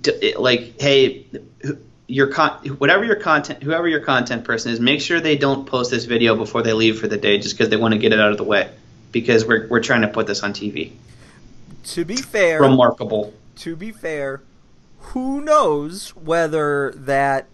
[0.00, 1.26] d- like, hey,
[2.08, 5.90] your con- whatever your content, whoever your content person is, make sure they don't post
[5.90, 8.18] this video before they leave for the day, just because they want to get it
[8.18, 8.70] out of the way,
[9.12, 10.92] because we're we're trying to put this on TV.
[11.84, 13.34] To be fair, Remarkable.
[13.56, 14.42] to be fair,
[14.98, 17.46] who knows whether that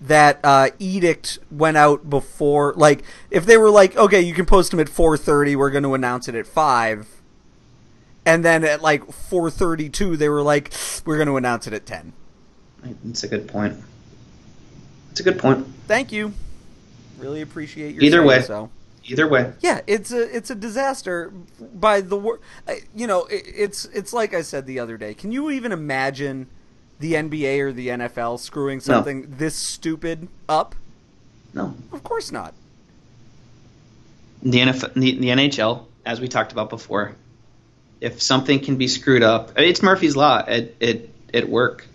[0.00, 2.74] that uh, edict went out before?
[2.76, 5.84] Like, if they were like, okay, you can post them at four thirty, we're going
[5.84, 7.08] to announce it at five,
[8.26, 10.72] and then at like four thirty two, they were like,
[11.04, 12.12] we're going to announce it at ten.
[13.04, 13.76] That's a good point.
[15.10, 15.66] It's a good point.
[15.86, 16.32] Thank you.
[17.18, 18.42] Really appreciate your Either way.
[18.42, 18.70] So.
[19.06, 22.40] Either way, Yeah, it's a it's a disaster by the word.
[22.94, 25.12] You know, it, it's it's like I said the other day.
[25.12, 26.48] Can you even imagine
[27.00, 30.74] the NBA or the NFL screwing something this stupid up?
[31.52, 31.74] no.
[31.92, 32.54] Of course not.
[34.42, 37.14] the, NFL, the, the NHL, as we talked about before,
[38.04, 41.00] if something can be screwed up, it's Murphy's law at at,
[41.32, 41.86] at work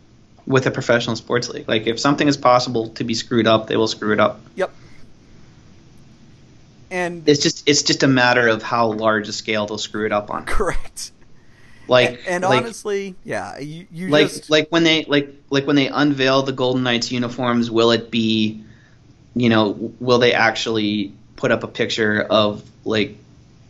[0.47, 1.67] with a professional sports league.
[1.67, 4.41] Like if something is possible to be screwed up, they will screw it up.
[4.55, 4.71] Yep.
[6.91, 10.11] And It's just it's just a matter of how large a scale they'll screw it
[10.11, 10.45] up on.
[10.45, 11.11] correct.
[11.87, 15.75] Like and like, honestly, yeah, you, you like just like when they like like when
[15.75, 18.63] they unveil the Golden Knights uniforms, will it be,
[19.35, 23.17] you know, will they actually put up a picture of like,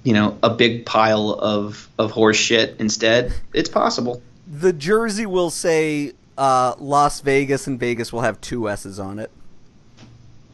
[0.03, 3.33] you know, a big pile of of horse shit instead?
[3.53, 4.21] It's possible.
[4.47, 9.29] the jersey will say uh, Las Vegas, and Vegas will have two S's on it.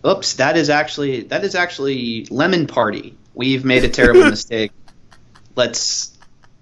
[0.05, 3.15] Oops, that is actually that is actually lemon party.
[3.33, 4.71] We've made a terrible mistake.
[5.55, 6.15] Let's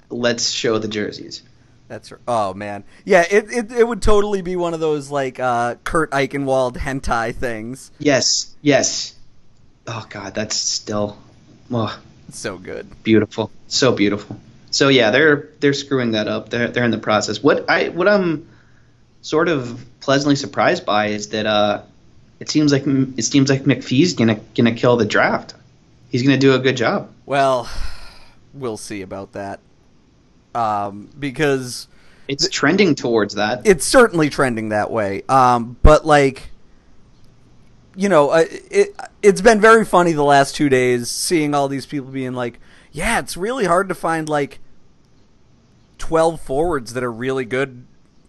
[0.10, 1.42] let's show the jerseys.
[1.88, 3.26] That's oh man, yeah.
[3.30, 7.92] It, it it would totally be one of those like uh, Kurt Eichenwald hentai things.
[8.00, 9.16] Yes, yes.
[9.88, 11.18] Oh god, that's still
[11.72, 12.00] oh,
[12.34, 12.88] so good.
[13.04, 13.52] beautiful.
[13.68, 14.38] So beautiful.
[14.72, 16.50] So yeah, they're they're screwing that up.
[16.50, 17.42] They're they're in the process.
[17.44, 18.48] What I what I'm
[19.22, 21.82] sort of pleasantly surprised by is that uh
[22.40, 25.54] it seems like it seems like McPhee's gonna gonna kill the draft.
[26.10, 27.10] He's gonna do a good job.
[27.26, 27.70] Well,
[28.54, 29.60] we'll see about that.
[30.56, 31.88] Um, because
[32.28, 33.66] It's trending towards that.
[33.66, 35.24] it's certainly trending that way.
[35.30, 36.50] Um, but like,
[37.96, 41.86] you know, uh, it it's been very funny the last two days seeing all these
[41.86, 42.60] people being like,
[42.92, 44.60] "Yeah, it's really hard to find like
[45.98, 47.86] twelve forwards that are really good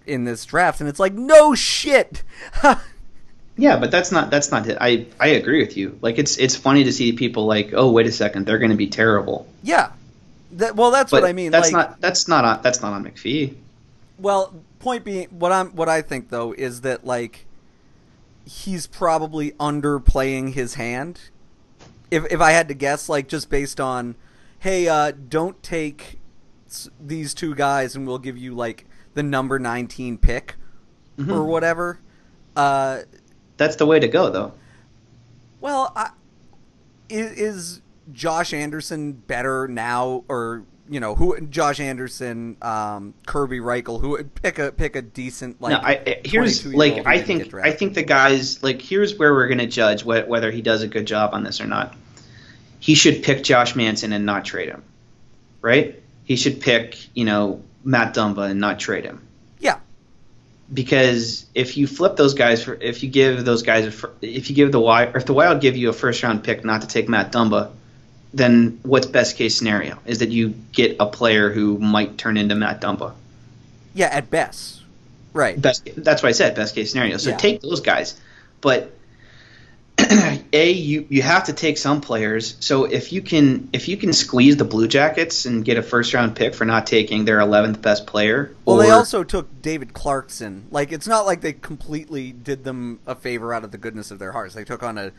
[0.07, 2.23] in this draft," and it's like, no shit.
[3.57, 4.77] Yeah, but that's not that's not it.
[4.81, 5.97] I I agree with you.
[6.03, 8.77] Like it's it's funny to see people like, oh wait a second, they're going to
[8.77, 9.47] be terrible.
[9.63, 9.93] yeah,
[10.55, 11.53] that, well, that's But what I mean.
[11.53, 13.55] that's like, not that's not on, that's not on McPhee.
[14.19, 17.47] Well, point being, what I'm what I think though is that like
[18.45, 21.21] he's probably underplaying his hand.
[22.11, 24.15] If if I had to guess, like just based on,
[24.61, 26.19] hey, uh, don't take
[27.01, 30.57] these two guys, and we'll give you like the number nineteen pick
[31.19, 31.33] Mhm.
[31.33, 31.99] or whatever.
[32.57, 33.01] Uh,
[33.57, 34.53] That's the way to go, though.
[35.61, 36.11] well, I,
[37.09, 37.81] is, is
[38.13, 41.41] Josh Anderson better now, or you know who?
[41.41, 45.73] Josh Anderson, um, Kerby Rychel, who pick a pick a decent like.
[45.73, 49.59] no, I, here's like I think I think the guys like here's where we're going
[49.59, 51.95] to judge wh- whether he does a good job on this or not.
[52.81, 54.83] He should pick Josh Manson and not trade him,
[55.63, 56.03] right?
[56.25, 59.27] He should pick you know Matt Dumba and not trade him.
[59.59, 59.79] Yeah.
[60.73, 64.57] because if you flip those guys for if you give those guys a if you
[64.57, 66.87] give the wild or if the wild give you a first round pick not to
[66.87, 67.71] take Matt Dumba,
[68.37, 72.55] then what's best case scenario is that you get a player who might turn into
[72.55, 73.13] Matt Dumba.
[73.95, 74.83] Yeah, at best.
[75.33, 75.61] Right.
[75.61, 77.17] Best that's what I said best case scenario.
[77.17, 77.37] So Yeah.
[77.37, 78.19] take those guys,
[78.61, 78.93] but
[80.53, 82.57] a you you have to take some players.
[82.61, 86.13] So if you can if you can squeeze the Blue Jackets and get a first
[86.13, 90.67] round pick for not taking their 11th best player, Well, they also took David Clarkson.
[90.73, 94.19] Like, it's not like they completely did them a favor out of the goodness of
[94.19, 94.55] their hearts.
[94.55, 95.13] They took on a,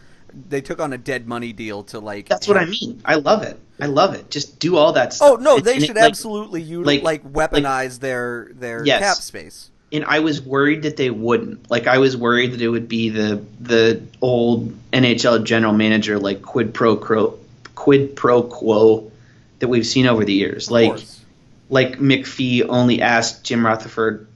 [0.50, 2.28] they took on a dead money deal to like.
[2.30, 3.02] That's what I mean.
[3.06, 3.60] I love it.
[3.80, 4.30] I love it.
[4.32, 5.30] Just do all that oh, stuff.
[5.32, 9.02] Oh no, they and it, should like- absolutely you like- like, weaponize their their Yes.
[9.02, 9.70] cap space.
[9.92, 11.70] And I was worried that they wouldn't.
[11.70, 16.42] Like I was worried that it would be the the old NHL general manager like
[16.42, 17.38] quid pro quo
[17.76, 19.12] quid pro quo
[19.60, 20.68] that we've seen over the years.
[20.68, 21.22] Of like course.
[21.70, 24.28] like McPhee only asked Jim Rutherford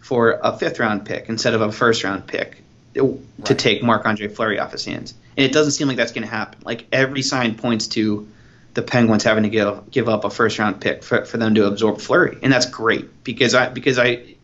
[0.00, 2.62] for a fifth round pick instead of a first round pick
[2.94, 3.02] to
[3.38, 3.58] Right.
[3.58, 5.14] take Marc Andre Fleury off his hands.
[5.36, 6.60] And it doesn't seem like that's going to happen.
[6.64, 8.26] Like every sign points to
[8.74, 11.66] the Penguins having to give give up a first round pick for, for them to
[11.66, 14.34] absorb Fleury, and that's great because I because I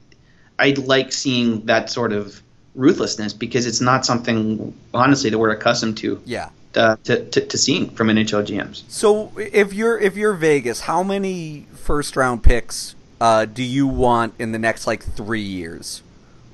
[0.58, 2.40] I like seeing that sort of
[2.74, 6.48] ruthlessness because it's not something honestly that we're accustomed to Yeah.
[6.74, 8.82] uh, to, to to seeing from NHL GMs.
[8.88, 14.32] So if you're if you're Vegas, how many first round picks uh, do you want
[14.38, 16.02] in the next like three years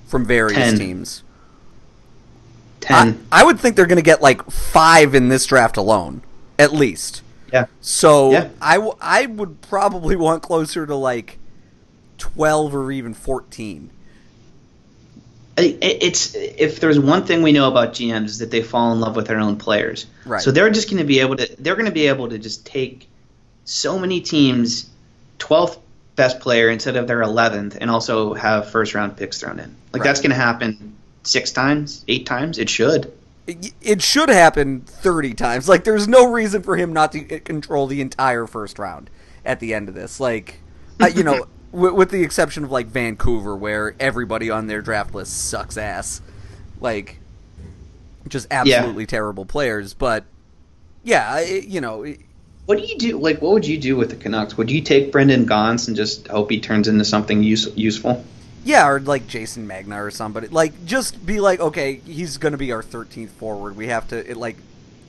[0.09, 0.79] from various Ten.
[0.79, 1.23] teams?
[2.81, 6.23] Ten, I, I would think they're going to get like five in this draft alone,
[6.59, 7.23] at least.
[7.53, 8.49] yeah, So Yeah.
[8.61, 11.39] I, w- I would probably want closer to like
[12.19, 13.91] twelve or even fourteen.
[15.61, 19.17] It's if there's one thing we know about GMs is that they fall in love
[19.17, 20.07] with their own players.
[20.25, 20.41] Right.
[20.41, 22.65] So they're just going to be able to they're going to be able to just
[22.65, 23.09] take
[23.65, 24.89] so many teams
[25.41, 25.79] 12th
[26.15, 29.75] best player instead of their 11th and also have first round picks thrown in.
[29.93, 30.09] Like Right.
[30.09, 33.13] that's going to happen 6 times, 8 times, it should.
[33.47, 35.71] It, it should happen thirty times.
[35.71, 39.09] Like there's no reason for him not to control the entire first round
[39.43, 40.21] at the end of this.
[40.21, 40.61] Like,
[41.01, 45.15] uh, you know, w- with the exception of like Vancouver, where everybody on their draft
[45.15, 46.21] list sucks ass.
[46.79, 47.21] Like,
[48.29, 49.95] just absolutely terrible players.
[49.95, 50.25] But
[51.03, 52.21] yeah, I- you know, it-
[52.67, 54.59] What do you do like what would you do with the Canucks?
[54.59, 58.23] Would you take Brendan Gaunce and just hope he turns into something use, useful?
[58.65, 60.49] Yeah, or like Jayson Megna or somebody.
[60.49, 63.77] Like, just be like, okay, he's going to be our 13th forward.
[63.77, 64.57] We have to, it, like,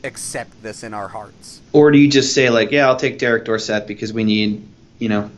[0.03, 1.59] accept this in our hearts.
[1.73, 4.65] Or do you just say like, yeah, I'll take Derek Dorsett because we need,
[4.97, 5.29] you know,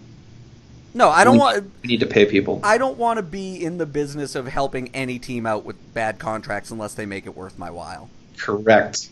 [0.94, 1.72] No, I don't we, want.
[1.82, 2.62] we need to pay people.
[2.64, 6.20] I don't want to be in the business of helping any team out with bad
[6.20, 8.10] contracts unless they make it worth my while.
[8.38, 9.10] Correct.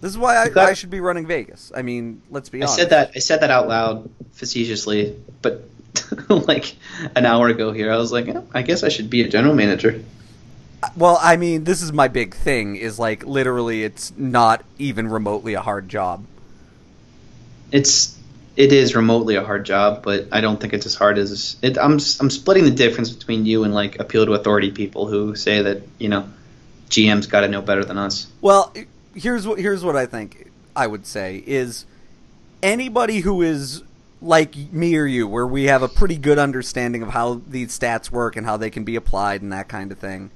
[0.00, 1.70] This is why I, That- I should be running Vegas.
[1.74, 2.76] I mean, let's be I honest.
[2.78, 5.62] said that I said that out loud facetiously, but
[6.28, 6.76] like
[7.14, 7.92] an hour ago here.
[7.92, 10.02] I was like, eh, I guess I should be a general manager.
[10.96, 12.76] Well, I mean, this is my big thing.
[12.76, 16.24] Is like literally, it's not even remotely a hard job.
[17.72, 18.16] It's
[18.56, 21.78] it is remotely a hard job, but I don't think it's as hard as it.
[21.78, 25.62] I'm I'm splitting the difference between you and like appeal to authority people who say
[25.62, 26.28] that you know
[26.90, 28.26] GM's got to know better than us.
[28.40, 28.72] Well,
[29.14, 31.86] here's what here's what I think I would say is
[32.62, 33.82] anybody who is
[34.20, 38.10] like me or you, where we have a pretty good understanding of how these stats
[38.10, 40.30] work and how they can be applied and that kind of thing,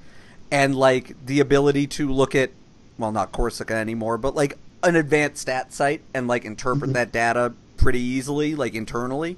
[0.51, 2.51] and like the ability to look at,
[2.97, 6.93] well, not Corsica anymore, but like an advanced stat site and like interpret mm-hmm.
[6.93, 9.37] that data pretty easily, like internally,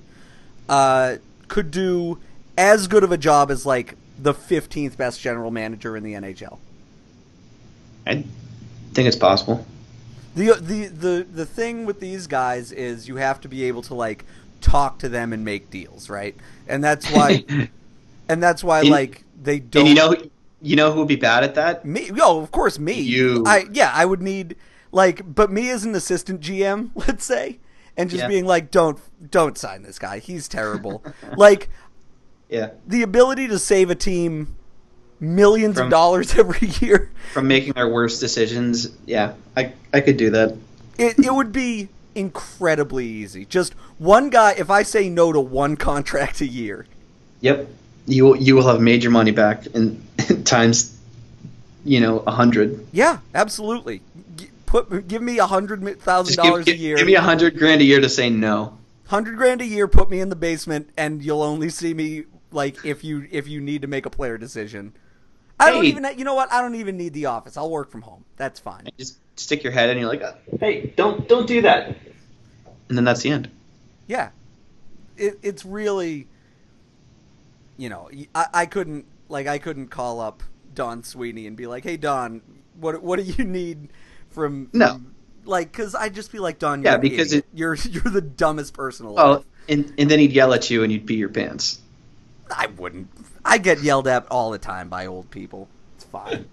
[0.70, 1.16] uh,
[1.48, 2.20] could do
[2.58, 6.58] as good of a job as like the 15th best general manager in the NHL.
[8.08, 8.24] I
[8.94, 9.66] think it's possible.
[10.36, 13.94] The, the the the thing with these guys is you have to be able to
[13.94, 14.26] like
[14.62, 16.36] talk to them and make deals, right?
[16.68, 17.46] And that's why
[18.30, 20.16] and that's why and, like they don't And you know
[20.62, 21.86] you know who would be bad at that?
[21.86, 23.00] Me oh, of course me.
[23.00, 24.58] You I yeah, I would need
[24.92, 27.60] like but me as an assistant GM, let's say,
[27.96, 28.28] and just yeah.
[28.28, 29.00] being like don't
[29.32, 30.20] don't sign this guy.
[30.20, 31.04] He's terrible.
[31.38, 31.70] like
[32.50, 32.72] yeah.
[32.86, 34.56] The ability to save a team
[35.26, 38.90] millions from, of dollars every year from making their worst decisions.
[39.06, 40.56] Yeah, I I could do that.
[40.98, 43.46] It it would be incredibly easy.
[43.46, 44.54] Just one guy.
[44.58, 46.86] If I say no to one contract a year,
[47.42, 47.68] yep,
[48.08, 50.98] you will, you will have made your money back in, in times,
[51.84, 52.88] you know, a hundred.
[52.92, 54.02] Yeah, absolutely.
[54.66, 56.98] put give me a hundred thousand dollars a year.
[56.98, 58.78] Give me a hundred grand a year to say no.
[59.08, 59.88] Hundred grand a year.
[59.88, 63.62] Put me in the basement, and you'll only see me like if you if you
[63.62, 64.94] need to make a player decision.
[65.60, 66.06] I don't even.
[66.18, 66.52] You know what?
[66.52, 67.58] I don't even need the office.
[67.58, 68.26] I'll work from home.
[68.38, 68.88] That's fine.
[68.98, 69.98] Just stick your head in.
[69.98, 70.24] You're like,
[70.60, 71.96] hey, don't don't do that.
[72.90, 73.50] And then that's the end.
[74.08, 74.30] Yeah,
[75.18, 76.28] it, it's really.
[77.78, 81.84] You know, I, I couldn't like I couldn't call up Don Sweeney and be like,
[81.84, 82.42] hey Don,
[82.80, 83.90] what what do you need
[84.30, 85.02] from, from no
[85.46, 89.06] like because I'd just be like Don, yeah, because it, you're you're the dumbest person
[89.06, 89.40] oh, alive.
[89.40, 91.80] Oh, and and then he'd yell at you and you'd pee your pants.
[92.52, 93.10] I wouldn't.
[93.44, 95.68] I get yelled at all the time by old people.
[95.96, 96.48] It's fine.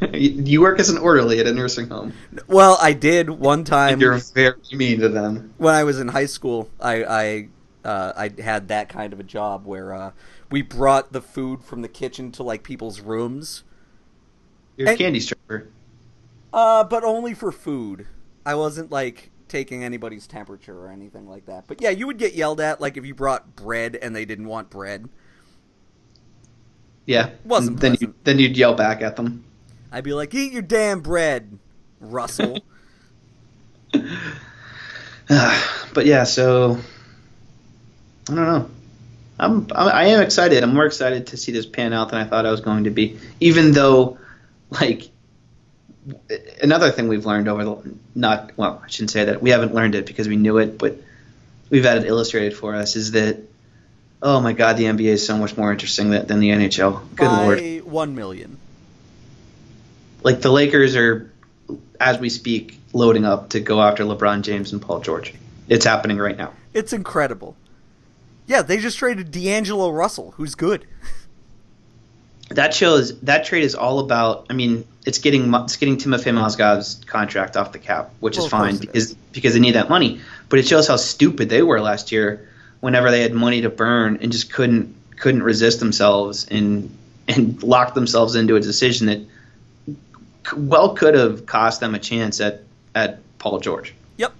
[0.12, 2.12] you work as an orderly at a nursing home.
[2.46, 4.00] Well, I did one time.
[4.00, 5.54] You're very mean to them.
[5.58, 7.48] When I was in high school, I I,
[7.84, 10.12] uh, I had that kind of a job where uh,
[10.50, 13.64] we brought the food from the kitchen to like people's rooms.
[14.76, 15.68] You're and, a candy stripper.
[16.52, 18.06] Uh, but only for food.
[18.44, 21.68] I wasn't like taking anybody's temperature or anything like that.
[21.68, 24.46] But yeah, you would get yelled at like if you brought bread and they didn't
[24.46, 25.08] want bread.
[27.04, 29.44] Yeah, wasn't then you then you'd yell back at them.
[29.92, 31.58] I'd be like, "Eat your damn bread,
[32.00, 32.58] Russell."
[35.92, 36.78] but yeah, so
[38.30, 38.70] I don't know.
[39.38, 40.62] I'm I am excited.
[40.62, 42.90] I'm more excited to see this pan out than I thought I was going to
[42.90, 43.18] be.
[43.40, 44.18] Even though,
[44.70, 45.10] like,
[46.60, 49.94] another thing we've learned over the not well, I shouldn't say that we haven't learned
[49.94, 50.96] it because we knew it, but
[51.70, 53.38] we've had it illustrated for us is that
[54.22, 57.00] oh my god, the NBA is so much more interesting than, than the NHL.
[57.16, 58.58] Good By lord, one million.
[60.22, 61.30] Like the Lakers are,
[62.00, 65.34] as we speak, loading up to go after LeBron James and Paul George.
[65.68, 66.52] It's happening right now.
[66.72, 67.56] It's incredible.
[68.46, 70.86] Yeah, they just traded D'Angelo Russell, who's good.
[72.50, 74.46] that shows that trade is all about.
[74.50, 78.50] I mean, it's getting it's getting Timofey Mozgov's contract off the cap, which well, is
[78.50, 79.14] fine because is.
[79.14, 80.20] because they need that money.
[80.48, 82.48] But it shows how stupid they were last year
[82.80, 86.96] whenever they had money to burn and just couldn't couldn't resist themselves and
[87.28, 89.20] and locked themselves into a decision that
[90.56, 92.62] well could have cost them a chance at
[92.94, 93.94] at Paul George.
[94.18, 94.32] Yep.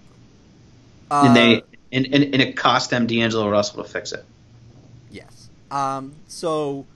[1.11, 4.25] Uh, and they uh, and, and, and it cost them D'Angelo Russell to fix it.
[5.11, 5.49] Yes.
[5.71, 6.15] Um.
[6.29, 6.87] So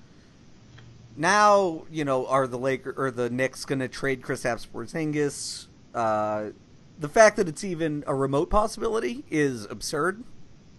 [1.17, 5.67] now you know are the Laker or the Knicks going to trade Kristaps Porzingis?
[5.95, 6.51] Uh,
[6.99, 10.23] the fact that it's even a remote possibility is absurd.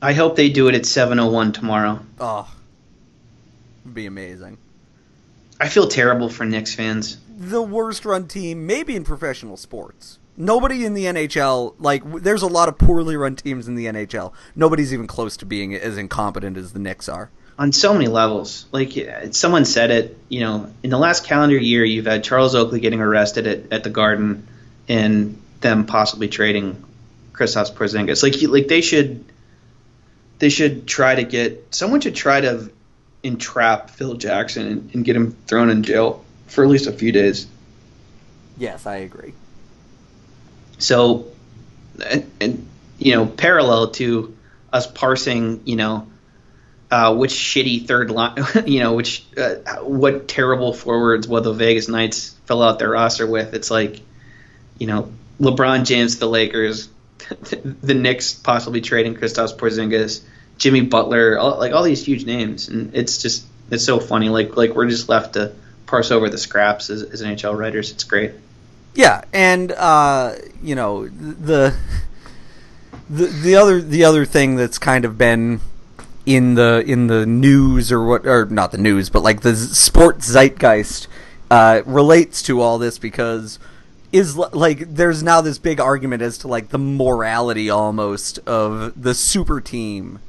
[0.01, 1.99] I hope they do it at 7:01 tomorrow.
[2.19, 2.53] Oh,
[3.83, 4.57] it'd be amazing.
[5.59, 7.17] I feel terrible for Knicks fans.
[7.35, 10.19] The worst run team, maybe in professional sports.
[10.39, 14.33] Nobody in the NHL, like, there's a lot of poorly run teams in the NHL.
[14.55, 17.31] Nobody's even close to being as incompetent as the Knicks are.
[17.59, 18.65] On so many levels.
[18.71, 18.93] Like,
[19.31, 23.01] someone said it, you know, in the last calendar year, you've had Charles Oakley getting
[23.01, 24.47] arrested at, at the Garden
[24.87, 26.83] and them possibly trading
[27.33, 28.23] Kristaps Porzingis.
[28.23, 29.25] Like, like they should
[30.39, 32.71] they should try to get someone should try to
[33.23, 37.11] entrap Phil Jackson and, and get him thrown in jail for at least a few
[37.11, 37.47] days.
[38.57, 39.33] Yes, I agree.
[40.79, 41.27] So,
[42.05, 44.35] and, and you know, parallel to
[44.71, 46.07] us parsing, you know,
[46.89, 51.87] uh, which shitty third line, you know, which uh, what terrible forwards will the Vegas
[51.87, 53.53] Knights fill out their roster with?
[53.53, 54.01] It's like,
[54.77, 56.89] you know, LeBron James the Lakers,
[57.27, 60.21] the Knicks possibly trading Kristaps Porzingis,
[60.57, 64.29] Jimmy Butler, all, like all these huge names, and it's just it's so funny.
[64.29, 65.53] Like like we're just left to
[65.85, 67.91] parse over the scraps as, as NHL writers.
[67.91, 68.31] It's great.
[68.95, 71.75] Yeah, and uh, you know the
[73.09, 75.59] the the other the other thing that's kind of been
[76.27, 80.29] in the in the news or what or not the news, but like the sports
[80.29, 81.07] zeitgeist
[81.49, 83.57] uh, relates to all this because
[84.11, 89.13] is like there's now this big argument as to like the morality almost of the
[89.15, 90.19] super team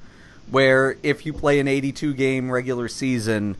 [0.50, 3.56] where if you play an 82 game regular season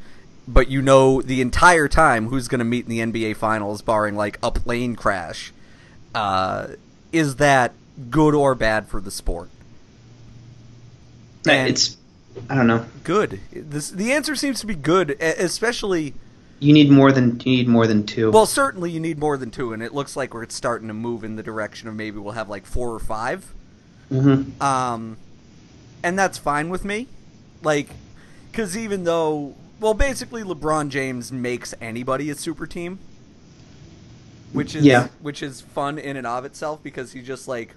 [0.49, 4.16] but you know the entire time who's going to meet in the NBA finals barring
[4.16, 5.53] like a plane crash
[6.14, 6.68] uh,
[7.12, 7.74] is that
[8.11, 9.51] good or bad for the sport?
[11.49, 11.97] And it's
[12.49, 12.86] I don't know.
[13.05, 13.41] Good.
[13.53, 16.14] This the answer seems to be good, especially.
[16.61, 18.30] You need more than you need more than two.
[18.30, 21.22] Well, certainly you need more than two, and it looks like we're starting to move
[21.22, 23.55] in the direction of maybe we'll have like four or 5
[24.11, 24.62] mm-hmm.
[24.62, 25.18] Um,
[26.03, 27.07] and that's fine with me.
[27.62, 27.91] Like,
[28.51, 32.99] because even though, well, basically LeBron James makes anybody a super team,
[34.53, 35.09] which is yeah.
[35.20, 37.74] which is fun in and of itself because he just like,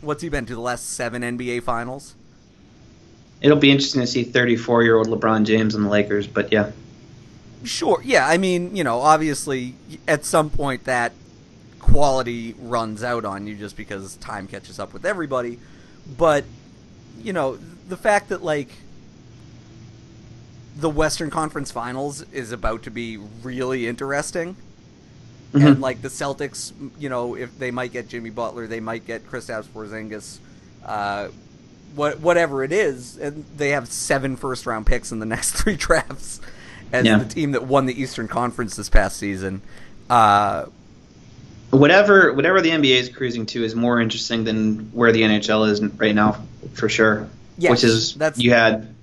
[0.00, 2.14] what's he been to the last seven NBA finals?
[3.40, 6.26] It'll be interesting to see 34 year old LeBron James on the Lakers.
[6.26, 6.72] But yeah,
[7.64, 8.26] sure, yeah.
[8.26, 9.74] I mean, you know, obviously,
[10.06, 11.12] at some point that
[11.78, 15.58] quality runs out on you just because time catches up with everybody.
[16.18, 16.44] But
[17.22, 17.58] you know,
[17.88, 18.70] the fact that like
[20.76, 24.56] the Western Conference Finals is about to be really interesting.
[25.52, 25.66] Mm-hmm.
[25.66, 29.26] And like the Celtics, you know, if they might get Jimmy Butler, they might get
[29.26, 30.38] Kristaps Porzingis.
[30.84, 31.28] Uh,
[31.94, 35.76] what whatever it is, and they have seven first round picks in the next three
[35.76, 36.40] drafts
[36.92, 37.18] as yeah.
[37.18, 39.62] the team that won the Eastern Conference this past season.
[40.08, 40.66] Uh,
[41.70, 45.82] whatever whatever the NBA is cruising to is more interesting than where the NHL is
[45.82, 47.28] right now, for sure.
[47.58, 48.94] Yes, which is that's, you had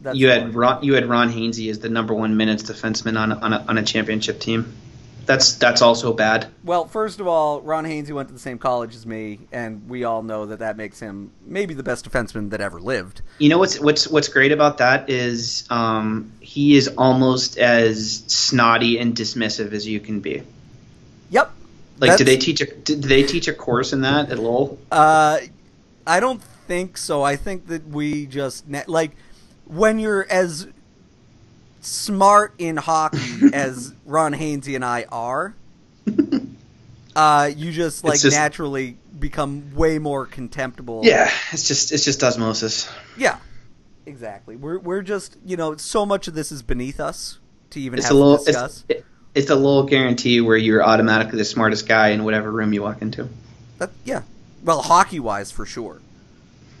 [0.00, 3.32] that's you had Ron, you had Ron Hainsey as the number one minutes defenseman on
[3.32, 4.74] on a, on a championship team
[5.26, 6.48] that's that's also bad.
[6.64, 10.04] Well, first of all, Ron Hainsey went to the same college as me, and we
[10.04, 13.22] all know that that makes him maybe the best defenseman that ever lived.
[13.38, 18.98] You know what's what's what's great about that is um, he is almost as snotty
[18.98, 20.42] and dismissive as you can be.
[21.30, 21.52] Yep.
[21.98, 24.78] Like, did they teach a did they teach a course in that at Lowell?
[24.90, 25.38] Uh,
[26.06, 27.22] I don't think so.
[27.22, 29.12] I think that we just like
[29.66, 30.66] when you're as
[31.80, 33.18] smart in hockey
[33.52, 35.54] as Ron Hainsey and I are,
[37.16, 41.02] uh, you just like just, naturally become way more contemptible.
[41.04, 42.90] Yeah, it's just it's just osmosis.
[43.16, 43.38] Yeah,
[44.06, 44.56] exactly.
[44.56, 47.38] We're we're just you know so much of this is beneath us
[47.70, 48.84] to even it's have a little, to discuss.
[48.88, 49.04] It's,
[49.34, 53.00] it's a little guarantee where you're automatically the smartest guy in whatever room you walk
[53.00, 53.28] into.
[53.78, 54.22] That, yeah,
[54.64, 56.00] well, hockey wise for sure.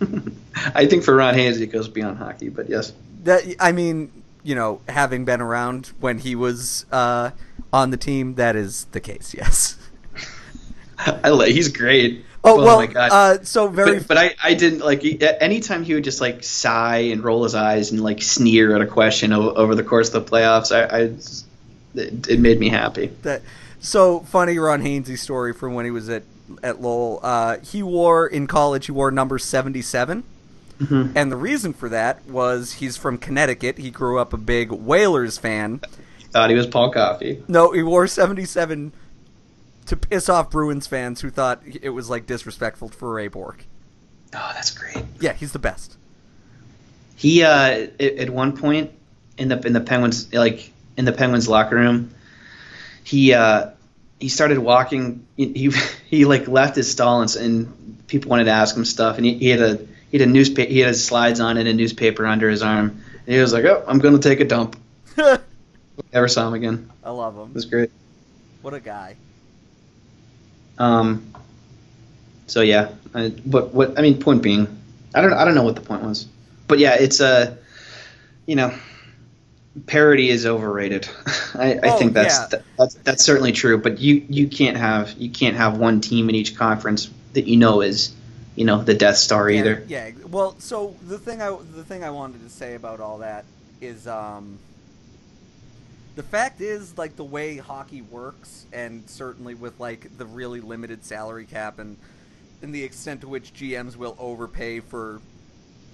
[0.74, 2.92] I think for Ron Hainsey it goes beyond hockey, but yes.
[3.24, 4.10] That I mean,
[4.42, 7.30] you know, having been around when he was uh,
[7.72, 9.34] on the team, that is the case.
[9.38, 9.76] Yes.
[10.98, 11.52] I like.
[11.52, 12.26] He's great.
[12.42, 13.10] Oh, oh well, my God.
[13.10, 13.98] Uh, so very.
[13.98, 15.02] But, but, I, I didn't like.
[15.22, 18.86] Anytime he would just like sigh and roll his eyes and like sneer at a
[18.86, 21.00] question over, over the course of the playoffs, I, I
[21.94, 23.06] it, it, made me happy.
[23.22, 23.42] That
[23.78, 24.58] so funny.
[24.58, 26.22] Ron Hainsey story from when he was at
[26.62, 27.20] at Lowell.
[27.22, 28.86] Uh, he wore in college.
[28.86, 30.24] He wore number seventy seven.
[30.80, 31.16] Mm-hmm.
[31.16, 33.78] And the reason for that was he's from Connecticut.
[33.78, 35.80] He grew up a big Whalers fan.
[36.18, 37.42] He thought he was Paul Coffey.
[37.48, 38.92] No, he wore 77
[39.86, 43.64] to piss off Bruins fans who thought it was like disrespectful for Ray Bourque.
[44.34, 45.04] Oh, that's great.
[45.20, 45.96] Yeah, he's the best.
[47.16, 48.92] He uh, at one point
[49.36, 52.14] in the in the Penguins like in the Penguins locker room,
[53.04, 53.70] he uh,
[54.18, 55.26] he started walking.
[55.36, 55.70] He
[56.08, 59.34] he like left his stall and, and people wanted to ask him stuff, and he,
[59.34, 60.70] he had a he had a newspaper.
[60.70, 63.02] He had his slides on and a newspaper under his arm.
[63.26, 64.76] And he was like, "Oh, I'm going to take a dump."
[66.12, 66.90] Never saw him again.
[67.04, 67.50] I love him.
[67.50, 67.90] It was great.
[68.62, 69.16] What a guy.
[70.78, 71.32] Um.
[72.46, 74.66] So yeah, I, but what I mean, point being,
[75.14, 76.26] I don't I don't know what the point was,
[76.66, 77.54] but yeah, it's a, uh,
[78.46, 78.74] you know,
[79.86, 81.08] parody is overrated.
[81.54, 82.46] I, I oh, think that's, yeah.
[82.46, 83.78] that, that's that's certainly true.
[83.78, 87.56] But you you can't have you can't have one team in each conference that you
[87.56, 88.12] know is
[88.56, 89.84] you know the Death Star yeah, either.
[89.88, 90.10] Yeah.
[90.28, 93.44] Well, so the thing I the thing I wanted to say about all that
[93.80, 94.58] is um,
[96.16, 101.04] the fact is like the way hockey works, and certainly with like the really limited
[101.04, 101.96] salary cap and
[102.62, 105.20] and the extent to which GMs will overpay for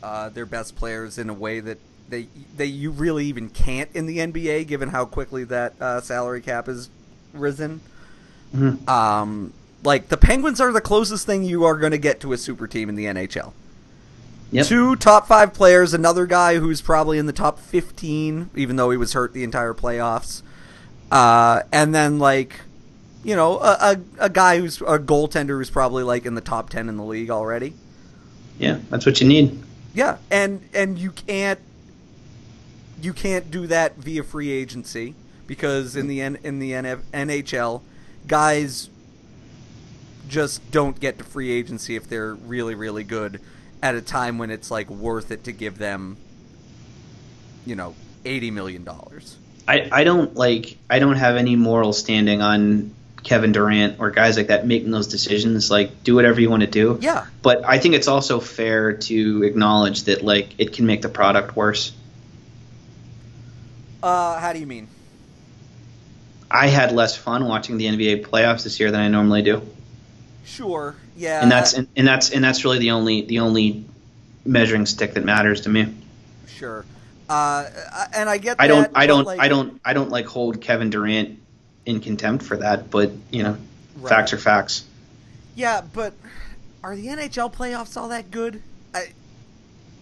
[0.03, 1.79] uh, their best players in a way that
[2.09, 6.41] they they you really even can't in the NBA, given how quickly that uh, salary
[6.41, 6.89] cap has
[7.33, 7.81] risen.
[8.55, 8.89] Mhm.
[8.89, 9.53] Um,
[9.83, 12.67] like the Penguins are the closest thing you are going to get to a super
[12.67, 13.53] team in the NHL.
[14.53, 14.67] Yep.
[14.67, 18.97] Two top five players, another guy who's probably in the top fifteen, even though he
[18.97, 20.43] was hurt the entire playoffs,
[21.11, 22.61] uh, and then like,
[23.25, 26.71] you know, a, a, a guy who's a goaltender who's probably like in the top
[26.71, 27.75] ten in the league already.
[28.59, 29.63] Yeah, that's what you need.
[29.95, 31.59] Yeah, and and you can't
[33.03, 35.15] you can't do that via free agency
[35.47, 37.83] because in the N, in the NF, NHL,
[38.27, 38.91] guys
[40.29, 43.41] just don't get to free agency if they're really really good
[43.83, 46.17] at a time when it's like worth it to give them
[47.65, 49.37] you know 80 million dollars.
[49.69, 54.37] I, I don't like I don't have any moral standing on Kevin Durant or guys
[54.37, 55.71] like that making those decisions.
[55.71, 56.99] Like do whatever you want to do.
[57.01, 57.27] Yeah.
[57.43, 61.57] But I think it's also fair to acknowledge that like it can make the product
[61.57, 61.93] worse.
[64.03, 64.89] Uh how do you mean?
[66.49, 69.63] I had less fun watching the NBA playoffs this year than I normally do.
[70.47, 70.95] Sure.
[71.17, 71.43] Yeah.
[71.43, 73.85] and that's and, and that's and that's really the only the only
[74.45, 75.93] measuring stick that matters to me.
[76.47, 76.85] sure.
[77.29, 77.65] Uh
[78.15, 80.61] and I get I don't that, I don't like- I don't I don't like hold
[80.61, 81.39] Kevin Durant
[81.85, 83.57] in contempt for that, but you know,
[83.99, 84.09] Right.
[84.11, 84.85] facts are facts.
[85.57, 86.13] Yeah, but
[86.85, 88.63] are the NHL playoffs all that good?
[88.95, 89.09] I,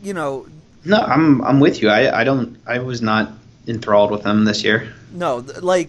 [0.03, 0.47] you know,
[0.85, 1.89] No, I'm I'm with you.
[1.89, 3.33] I I don't I was not
[3.67, 4.93] enthralled with them this year.
[5.13, 5.89] no, like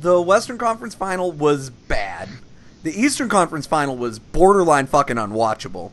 [0.00, 2.28] the Western Conference Final was bad.
[2.84, 5.90] The Eastern Conference Final was borderline fucking unwatchable.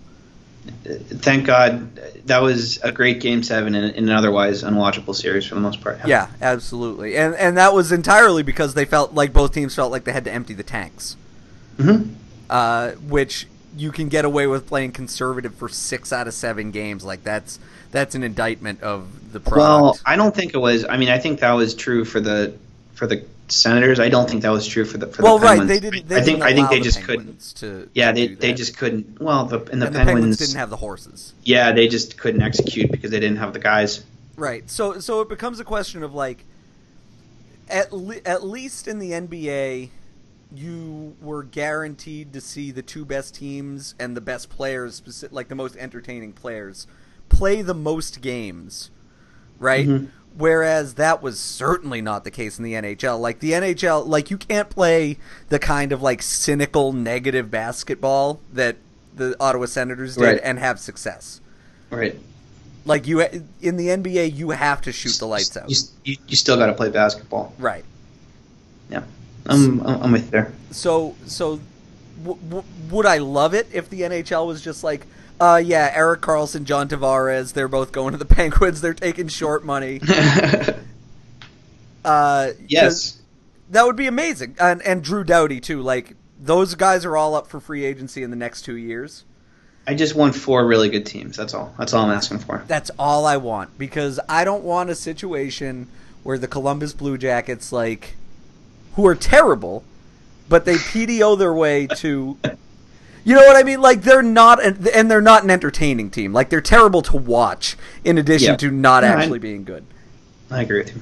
[0.84, 1.96] Thank God
[2.28, 5.82] that was a great game seven in, in an otherwise unwatchable series for the most
[5.82, 6.00] part.
[6.06, 10.04] Yeah, absolutely, and and that was entirely because they felt like both teams felt like
[10.04, 11.18] they had to empty the tanks,
[11.78, 12.14] hmm
[12.52, 17.04] uh, which you can get away with playing conservative for six out of seven games.
[17.04, 17.58] Like that's
[17.92, 19.58] that's an indictment of the product.
[19.58, 20.86] Well, I don't think it was.
[20.88, 22.54] I mean, I think that was true for the
[22.94, 23.99] for the Senators.
[23.99, 25.58] I don't think that was true for the for well, the right?
[25.60, 25.70] Penguins.
[25.70, 26.08] They didn't.
[26.08, 27.39] They I think I think they the just couldn't.
[27.58, 29.20] To, Yeah, they they just couldn't.
[29.20, 31.34] Well, the and the and the Penguins, Penguins didn't have the horses.
[31.43, 34.04] Yeah, they just couldn't execute because they didn't have the guys.
[34.38, 34.70] Right.
[34.70, 36.45] So so it becomes a question of like
[37.70, 39.89] at le- at least in the NBA
[40.54, 45.47] you were guaranteed to see the two best teams and the best players speci- like
[45.47, 46.88] the most entertaining players
[47.30, 48.89] play the most games.
[49.60, 49.88] Right?
[49.88, 50.08] Mhm.
[50.38, 53.19] Whereas that was certainly not the case in the NHL.
[53.19, 55.17] Like the NHL, like you can't play
[55.49, 58.77] the kind of like cynical negative basketball that
[59.15, 60.39] the Ottawa Senators did Right.
[60.43, 61.41] and have success.
[61.89, 62.17] Right.
[62.86, 65.69] Like you in the NBA, you have to shoot the lights out.
[65.69, 65.75] You,
[66.05, 67.53] you, you still got to play basketball.
[67.59, 67.84] Right.
[68.89, 69.03] Yeah,
[69.45, 70.51] I'm I'm I'm with there.
[70.71, 71.59] So so
[72.23, 75.05] w- w- would I love it if the NHL was just like,
[75.42, 78.80] uh, yeah, Erik Karlsson, John Tavares, they're both going to the Penguins.
[78.80, 80.00] They're taking short money.
[82.04, 83.22] Uh, yes.
[83.70, 84.56] that would be amazing.
[84.60, 85.84] And and Drew Doughty too.
[85.84, 89.24] Like those guys are all up for free agency in the next two years.
[89.86, 91.38] I just want four really good teams.
[91.38, 91.76] That's all.
[91.78, 92.64] That's all I'm asking for.
[92.68, 95.88] That's all I want because I don't want a situation
[96.24, 98.16] where the Columbus Blue Jackets, like,
[98.96, 99.84] who are terrible,
[100.50, 102.38] but they PDO their way to.
[103.24, 103.82] You know what I mean?
[103.82, 106.34] Like they're not, an, and they're not an entertaining team.
[106.34, 107.78] Like they're terrible to watch.
[108.03, 108.57] In addition Yeah.
[108.57, 109.86] to not No, I- actually being good.
[110.49, 111.01] I agree with you.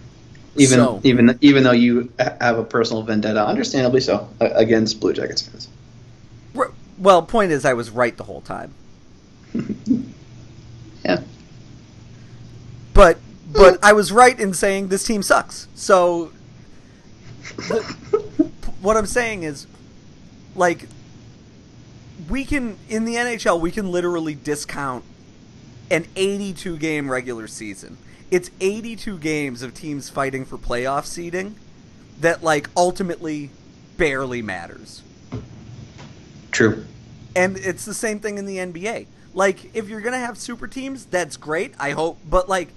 [0.58, 5.44] Even So- even even though you have a personal vendetta, understandably so, against Blue Jackets
[5.44, 5.68] fans.
[6.98, 8.74] Well, point is, I was right the whole time.
[11.06, 11.22] Yeah.
[12.94, 13.18] But
[13.52, 13.86] but hmm.
[13.86, 15.68] I was right in saying this team sucks.
[15.76, 16.32] So
[17.56, 17.82] the,
[18.82, 19.66] what I'm saying is
[20.56, 20.88] like
[22.30, 25.04] we can in the NHL we can literally discount
[25.92, 27.98] an 82 game regular season.
[28.32, 31.56] It's 82 games of teams fighting for playoff seeding
[32.20, 33.50] that like ultimately
[33.98, 35.02] barely matters.
[36.52, 36.86] True.
[37.36, 39.08] And it's the same thing in the NBA.
[39.34, 41.74] Like, if you're gonna have super teams, that's great.
[41.80, 42.70] I hope, but like,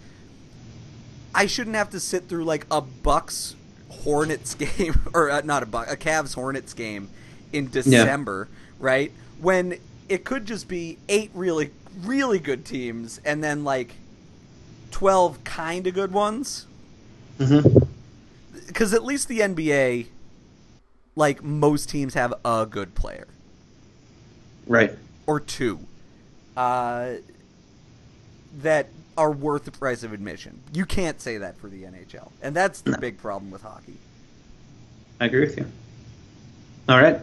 [1.35, 3.57] I shouldn't have to sit through like a Bucks
[3.89, 7.09] Hornets game or uh, not a Buck, a Cavs Hornets game
[7.53, 8.49] in December,
[8.79, 9.13] right?
[9.43, 9.79] When
[10.09, 11.71] it could just be eight really,
[12.01, 13.95] really good teams and then like
[14.91, 16.67] twelve kind of good ones.
[17.39, 17.61] hmm
[18.67, 20.07] Because at least the NBA,
[21.17, 23.27] like most teams, have a good player.
[24.67, 24.93] Right.
[25.27, 25.81] or two
[26.57, 27.15] uh,
[28.61, 28.89] that
[29.19, 30.61] are worth the price of admission.
[30.73, 32.99] You can't say that for the NHL, and that's the No.
[32.99, 33.97] big problem with hockey.
[35.21, 35.67] I agree with you.
[36.89, 37.19] All right.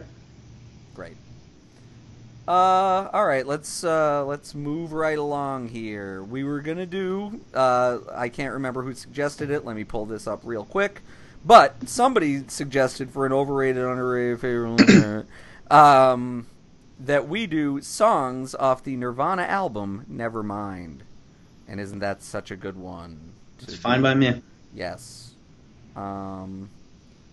[2.50, 6.20] Uh, all right, let's uh, let's move right along here.
[6.24, 7.40] We were gonna do.
[7.54, 9.64] Uh, I can't remember who suggested it.
[9.64, 11.00] Let me pull this up real quick.
[11.44, 15.26] But somebody suggested for an overrated, underrated favorite,
[15.70, 16.48] um,
[16.98, 21.02] that we do songs off the Nirvana album Nevermind.
[21.68, 23.32] And isn't that such a good one?
[23.60, 24.02] It's fine do?
[24.02, 24.42] by me.
[24.74, 25.34] Yes.
[25.94, 26.68] Um,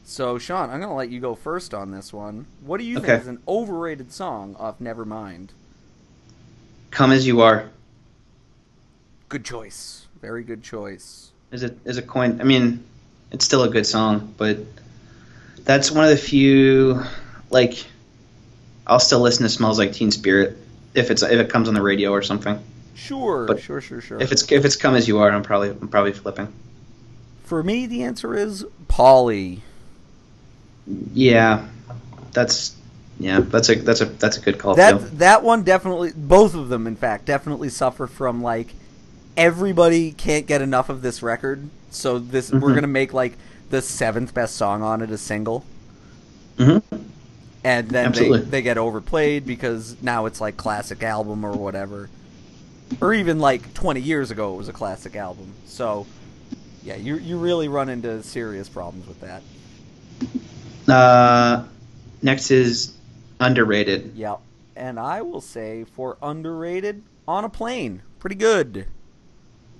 [0.09, 2.45] so, Sean, I'm going to let you go first on this one.
[2.61, 3.07] What do you Okay.
[3.07, 5.49] think is an overrated song off Nevermind?
[6.91, 7.69] Come as you are
[9.27, 10.05] Good choice.
[10.21, 11.31] Very good choice.
[11.51, 12.39] is a is a coin.
[12.39, 12.81] I mean,
[13.31, 14.57] it's still a good song, but
[15.65, 17.01] that's one of the few
[17.49, 17.85] like
[18.87, 20.57] I'll still listen to "Smells Like Teen Spirit"
[20.93, 22.57] if it's if it comes on the radio or something.
[22.95, 24.21] Sure, But sure, sure, sure.
[24.21, 26.47] If it's if it's "Come as You Are," I'm probably I'm probably flipping.
[27.43, 29.61] For me, the answer is Polly.
[31.13, 31.67] Yeah,
[32.33, 32.75] that's
[33.19, 35.05] yeah, that's a that's a that's a good call That too.
[35.17, 38.73] that one definitely, both of them, in fact, definitely suffer from like
[39.35, 41.69] everybody can't get enough of this record.
[41.89, 42.75] So this we're Mhm.
[42.75, 43.33] gonna make like
[43.69, 45.65] the seventh best song on it a single.
[46.57, 46.77] hmm
[47.63, 52.07] and then they, they get overplayed because now it's like classic album or whatever
[53.01, 56.05] or even like 20 years ago it was a classic album so
[56.83, 59.41] yeah you you really run into serious problems with that
[60.87, 61.65] Uh,
[62.21, 62.93] next is
[63.39, 64.13] underrated.
[64.15, 64.39] yep
[64.75, 68.85] and i will say for underrated on a plane pretty good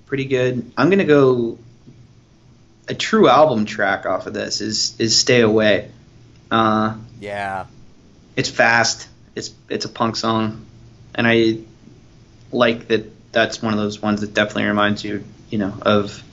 [0.06, 0.72] Pretty good.
[0.78, 1.58] I'm gonna go.
[2.88, 5.92] A true album track off of this is is "Stay Away."
[6.50, 7.66] Uh, yeah
[8.38, 9.10] it's fast.
[9.36, 10.66] It's it's a punk song,
[11.14, 11.58] and I
[12.54, 13.12] like that.
[13.34, 16.24] That's one of those ones that definitely reminds you, you know, of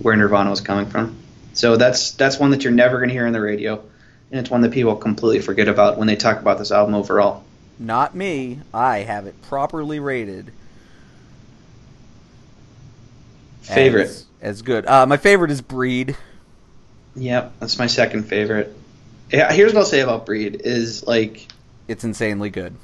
[0.00, 1.16] where Nirvana was coming from.
[1.52, 3.84] So that's that's one that you're never going to hear on the radio,
[4.32, 7.44] and it's one that people completely forget about when they talk about this album overall.
[7.78, 10.52] not me i have it properly rated
[13.62, 14.02] Favorite.
[14.06, 16.16] as, as good uh, my favorite is breed
[17.14, 18.74] Yep, that's my second favorite.
[19.30, 21.46] Yeah, here's what I'll say about Breed is like
[21.86, 22.74] it's insanely good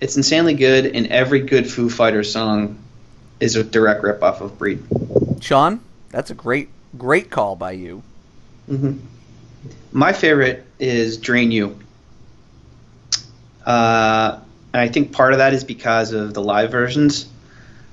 [0.00, 2.78] it's insanely good, and every good Foo Fighters song
[3.40, 4.82] is a direct rip off of Breed.
[5.40, 5.80] sean
[6.10, 8.02] that's a great great call by you
[8.66, 8.96] hmm
[9.92, 11.78] My favorite is Drain You.
[13.64, 14.40] Uh,
[14.72, 17.28] and I think part of that is because of the live versions.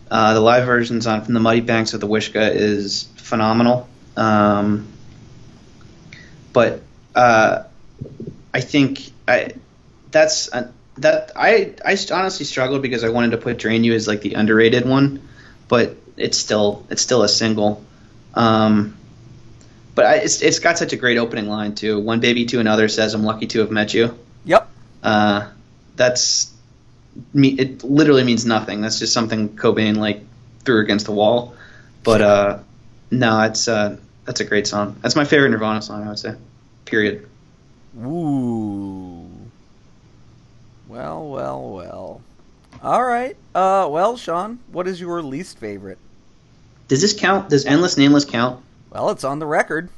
[0.09, 3.87] Uh, the live versions on From the Muddy Banks of the Wishkah is phenomenal.
[4.17, 4.87] Um,
[6.51, 6.81] but
[7.15, 7.63] uh,
[8.53, 9.53] I think I
[10.11, 14.07] that's uh, that I I honestly struggled because I wanted to put Drain You as
[14.07, 15.27] like the underrated one,
[15.67, 17.83] but it's still it's still a single.
[18.33, 18.97] Um,
[19.95, 21.99] but I, it's it's got such a great opening line too.
[21.99, 24.69] One baby to another says, "I'm lucky to have met you." yep
[25.03, 25.49] Uh,
[25.95, 26.51] that's
[27.33, 27.49] me.
[27.49, 28.81] It literally means nothing.
[28.81, 30.23] That's just something Cobain like
[30.63, 31.55] threw against the wall.
[32.03, 32.59] But uh,
[33.09, 34.97] no, it's uh, that's a great song.
[35.01, 36.03] That's my favorite Nirvana song.
[36.03, 36.35] I would say.
[36.85, 37.27] Period.
[37.99, 39.27] Ooh.
[40.87, 42.21] Well, well, well.
[42.83, 43.35] All right.
[43.53, 45.97] Uh, well, Sean, what is your least favorite?
[46.87, 47.49] Does this count?
[47.49, 48.61] Does Endless Nameless count?
[48.91, 49.89] Well, it's on the record.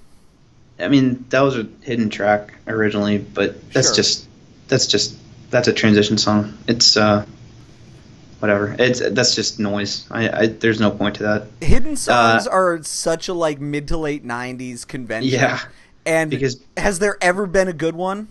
[0.79, 3.95] I mean, that was a hidden track originally, but that's Sure.
[3.95, 4.27] just
[4.67, 5.15] that's just
[5.49, 6.57] that's a transition song.
[6.67, 7.25] It's uh,
[8.39, 8.75] whatever.
[8.79, 10.07] It's that's just noise.
[10.09, 11.47] I, I there's no point to that.
[11.61, 15.31] Hidden songs Uh, are such a like mid to late '90s convention.
[15.31, 15.59] Yeah,
[16.05, 18.27] And because- has there ever been a good one?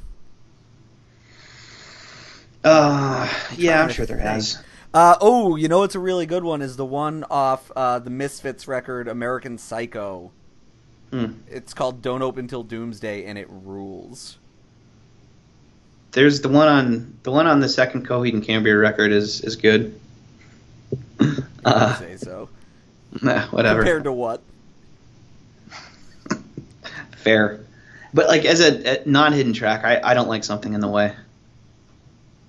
[2.65, 4.63] Uh, yeah, I'm sure there has.
[4.95, 8.11] Uh, oh, you know what's a really good one is the one off uh, the
[8.11, 10.31] Misfits record, American Psycho.
[11.13, 11.33] Hmm.
[11.47, 14.39] It's called "Don't Open Till Doomsday" and it rules.
[16.13, 19.57] There's the one on the one on the second Coheed and Cambria record is is
[19.57, 19.99] good.
[21.65, 22.49] Uh, say so.
[23.23, 23.83] nah, whatever.
[23.83, 24.43] Compared to what?
[27.19, 27.61] Fair,
[28.13, 31.15] but like as a, a non-hidden track, I, I don't like something in the way.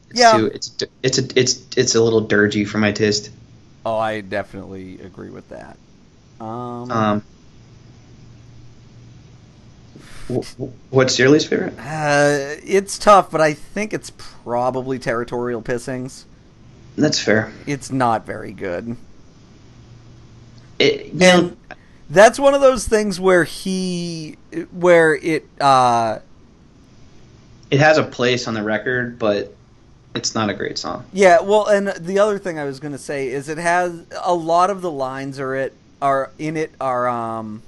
[0.10, 0.38] It's Yeah.
[0.38, 3.30] Too, it's it's a it's it's a little dirgy for my taste.
[3.86, 5.78] Oh, I definitely agree with that.
[6.42, 7.24] Um, Um.
[10.30, 11.74] Wh- wh- What's your least favorite?
[11.80, 16.24] uh, it's tough, but I think it's probably Territorial Pissings.
[16.98, 17.52] That's fair.
[17.66, 18.96] It's not very good.
[20.80, 21.58] It, you know, And
[22.10, 24.38] that's one of those things where he,
[24.72, 26.20] where it, uh,
[27.72, 29.56] it has a place on the record, but
[30.14, 31.06] it's not a great song.
[31.12, 31.42] yeah.
[31.42, 34.82] Well, and the other thing I was gonna say is it has a lot of
[34.84, 37.64] the lines are it are in it are um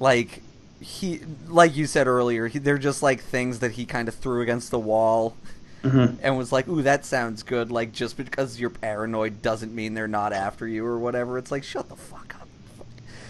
[0.00, 0.42] like
[0.80, 4.42] he like you said earlier he, they're just like things that he kind of threw
[4.42, 5.34] against the wall
[5.82, 6.16] Mhm.
[6.22, 10.08] and was like, "Ooh, that sounds good." Like just because you're paranoid doesn't mean they're
[10.08, 11.36] not after you or whatever.
[11.36, 12.48] It's like shut the fuck up.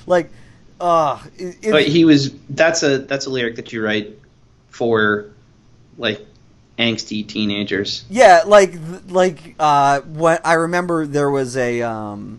[0.07, 0.31] Like,
[0.81, 4.17] uh, it, it- But he was that's a that's a lyric that you write
[4.71, 5.31] for
[5.99, 6.25] like
[6.79, 8.05] angsty teenagers.
[8.09, 8.75] Yeah, like
[9.09, 12.39] like uh what I remember there was a um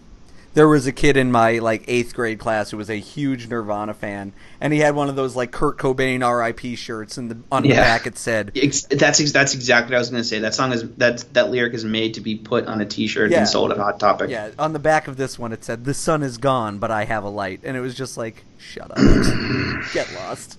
[0.56, 3.94] there was a kid in my like 8th grade class who was a huge Nirvana
[3.94, 7.62] fan and he had one of those like Kurt Cobain RIP shirts and the on
[7.64, 9.20] the back it said That's that's
[9.54, 10.40] exactly what I was going to say.
[10.40, 13.40] That song is that that lyric is made to be put on a T-shirt Yeah.
[13.40, 14.30] and sold at Hot Topic.
[14.32, 17.04] yeah, on the back of this one it said the sun is gone but I
[17.06, 18.98] have a light and it was just like shut up.
[19.94, 20.58] Get lost.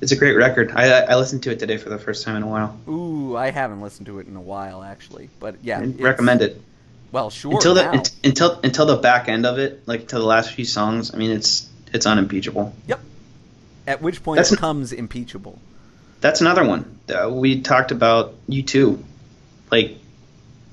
[0.00, 0.72] It's a great record.
[0.74, 2.76] I I listened to it today for the first time in a while.
[2.88, 6.60] Ooh, I haven't listened to it in a while actually, but yeah, I recommend it
[7.12, 7.52] Well, sure.
[7.52, 10.64] until the unt- until until the back end of it, like to the last few
[10.64, 11.14] songs.
[11.14, 12.74] I mean, it's it's unimpeachable.
[12.88, 13.00] Yep.
[13.86, 15.58] At which point That's it becomes impeachable.
[16.20, 16.98] That's another one.
[17.08, 19.02] Uh, we talked about U2.
[19.70, 19.98] Like,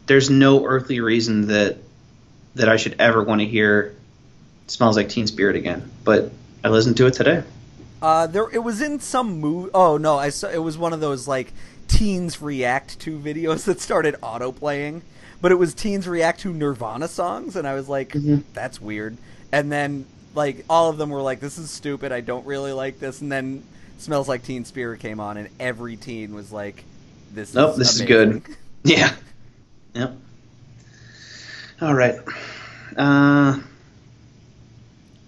[0.05, 1.77] there's no earthly reason that
[2.55, 3.95] that I should ever want to hear
[4.67, 6.31] "Smells Like Teen Spirit" again, but
[6.63, 7.43] I listened to it today.
[8.01, 9.71] Uh, there it was in some movie.
[9.73, 11.51] Oh no, I saw it was one of those like
[11.87, 15.01] teens react to videos that started auto playing,
[15.41, 18.43] but it was teens react to Nirvana songs, and I was like, Mhm.
[18.53, 19.17] that's weird.
[19.51, 22.11] And then like all of them were like, this is stupid.
[22.11, 23.21] I don't really like this.
[23.21, 23.63] And then
[23.97, 26.83] Smells Like Teen Spirit came on, and every teen was like,
[27.33, 27.53] this.
[27.53, 28.43] Nope, is this is good.
[28.83, 29.11] Yeah.
[29.93, 30.15] Yep.
[31.81, 32.15] All right.
[32.95, 33.59] Uh,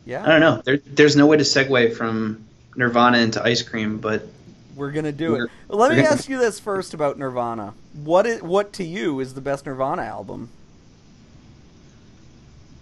[0.05, 0.61] Yeah, I don't know.
[0.65, 2.43] There, there's no way to segue from
[2.75, 4.27] Nirvana into ice cream, but
[4.75, 5.73] we're gonna do We're- it.
[5.75, 7.73] Let me ask you this first about Nirvana.
[8.03, 10.49] What is what to you is the best Nirvana album?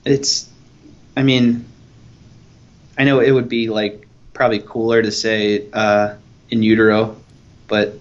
[0.06, 0.50] it's.
[1.18, 1.66] I mean,
[2.98, 6.16] I know it would be like probably cooler to say uh,
[6.50, 7.18] in utero,
[7.68, 7.96] but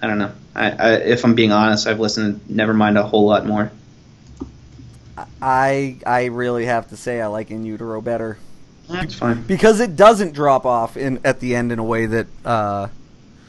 [0.00, 0.32] I don't know.
[0.54, 3.70] I, I, if I'm being honest, I've listened to Nevermind a whole lot more.
[5.40, 8.38] I I really have to say I like In Utero better.
[8.88, 9.42] That's fine.
[9.42, 12.88] because it doesn't drop off in at the end in a way that uh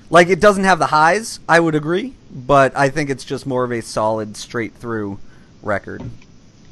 [0.10, 3.64] like it doesn't have the highs i would agree but i think it's just more
[3.64, 5.18] of a solid straight through
[5.62, 6.01] record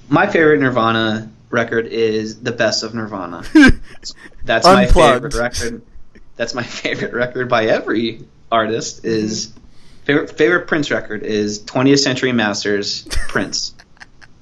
[0.10, 3.44] My favorite Nirvana record is the best of Nirvana.
[4.44, 5.82] That's my favorite record.
[6.36, 9.06] That's my favorite record by every artist.
[9.06, 9.54] Is
[10.04, 13.74] favorite favorite Prince record is 20th Century Masters Prince.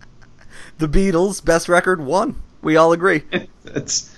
[0.79, 3.21] the beatles best record one we all agree
[3.63, 4.15] That's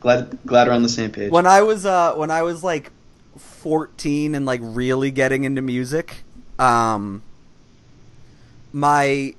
[0.00, 1.30] glad glad we're on the same page.
[1.30, 2.90] when i was uh when i was like
[3.38, 6.24] 14 and like really getting into music
[6.58, 7.22] um
[8.72, 9.34] my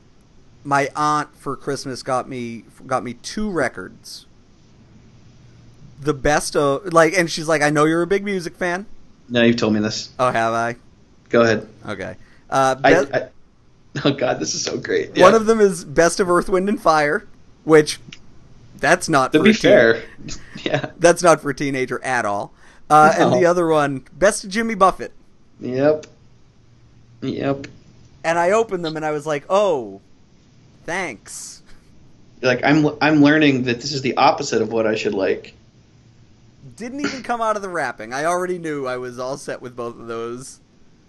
[0.64, 4.26] my aunt for christmas got me got me two records
[6.02, 8.86] the best of like and she's like i know you're a big music fan
[9.28, 10.10] No, you've told me this.
[10.20, 10.76] oh have i
[11.30, 11.68] Go ahead.
[11.88, 12.16] okay
[12.50, 13.30] uh be- I,
[14.06, 15.18] oh God, this is so great.
[15.18, 17.28] one of them is best of earth wind and fire
[17.64, 18.00] which
[18.78, 20.04] that's not To for be a teen- fair,
[20.64, 20.91] yeah.
[21.00, 22.54] that's not for a teenager at all
[22.90, 25.12] uh, and the other one best of jimmy buffett
[25.60, 26.08] Yep.
[27.22, 27.68] Yep.
[28.24, 30.00] and I opened them and I was like, "Oh,
[30.86, 31.62] thanks."
[32.42, 35.54] Like I'm I'm learning that this is the opposite of what I should like.
[36.78, 38.14] Didn't even come out of the wrapping.
[38.14, 40.60] I already knew I was all set with both of those.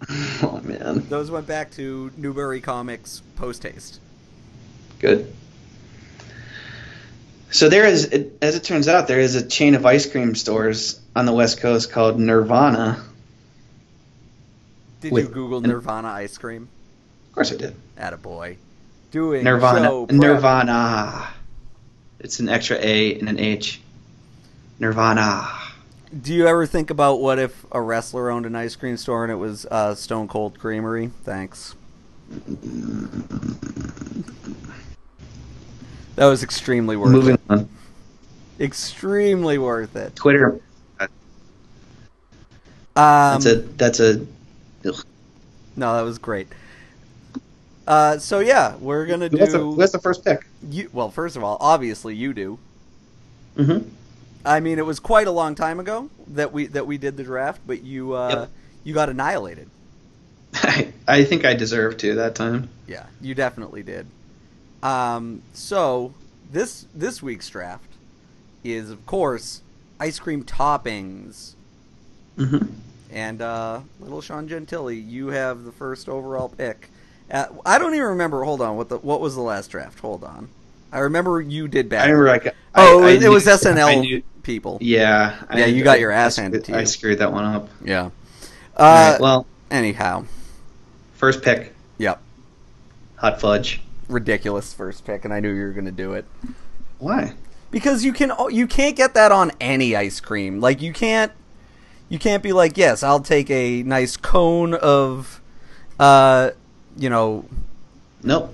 [0.43, 1.07] Oh man.
[1.07, 3.99] Those went back to Newbury Comics post haste.
[4.99, 5.33] Good.
[7.51, 8.05] So there is,
[8.41, 11.59] as it turns out, there is a chain of ice cream stores on the West
[11.59, 13.03] Coast called Nirvana.
[15.01, 16.69] Did With- you Google Nirvana ice cream?
[17.29, 17.75] Of course, I did.
[17.97, 18.55] Attaboy.
[19.11, 20.05] Doing Nirvana.
[20.05, 20.11] prep.
[20.17, 21.27] Nirvana.
[22.19, 23.81] It's an extra A and an H.
[24.79, 25.49] Nirvana.
[26.21, 29.31] Do you ever think about what if a wrestler owned an ice cream store and
[29.31, 31.11] it was uh, Stone Cold Creamery?
[31.23, 31.75] Thanks.
[36.15, 37.41] That was extremely worth Moving it.
[37.49, 37.69] on.
[38.59, 40.15] Extremely worth it.
[40.15, 40.59] Twitter.
[40.99, 41.09] Um,
[42.95, 43.55] That's a.
[43.55, 44.27] That's a.
[44.85, 45.05] ugh.
[45.75, 46.47] No, that was great.
[47.87, 49.45] Uh, so yeah, we're gonna the, do.
[49.73, 50.45] who has the first pick?
[50.69, 52.59] You, well, first of all, obviously you do.
[53.57, 53.87] Mm-hmm.
[54.45, 57.23] I mean, it was quite a long time ago that we that we did the
[57.23, 58.49] draft, but you uh, Yep.
[58.83, 59.69] you got annihilated.
[60.53, 62.69] I, I think I deserved to that time.
[62.87, 64.05] Yeah, you definitely did.
[64.83, 66.13] Um, so
[66.51, 67.89] this this week's draft
[68.63, 69.61] is, of course,
[69.99, 71.53] ice cream toppings.
[72.37, 72.73] Mm-hmm.
[73.11, 76.89] And uh, little Sean Gentille, you have the first overall pick.
[77.29, 78.43] Uh, I don't even remember.
[78.43, 79.99] Hold on, what the what was the last draft?
[79.99, 80.49] Hold on.
[80.91, 82.03] I remember you did bad.
[82.03, 82.55] I remember I got.
[82.75, 84.77] Oh, I, I it, was SNL knew- people.
[84.81, 85.43] yeah.
[85.53, 86.77] Yeah, you got your ass handed to you.
[86.77, 87.69] I screwed that one up.
[87.83, 88.09] Yeah.
[88.75, 90.25] Uh, right, well, Anyhow,
[91.13, 92.19] First pick, yep,
[93.15, 93.79] hot fudge.
[94.11, 96.25] Ridiculous first pick, and I knew you were gonna do it
[96.99, 97.33] Why?
[97.71, 100.59] because you can you can't get that on any ice cream.
[100.59, 101.31] Like you can't
[102.09, 105.41] you can't be like, yes, I'll take a nice cone of,
[105.97, 106.51] uh,
[106.97, 107.45] you know,
[108.21, 108.53] Nope.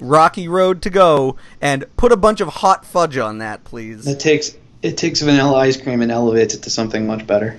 [0.00, 4.06] Rocky Road to go, and put a bunch of hot fudge on that, please.
[4.06, 7.58] It takes it takes vanilla ice cream and elevates it to something much better.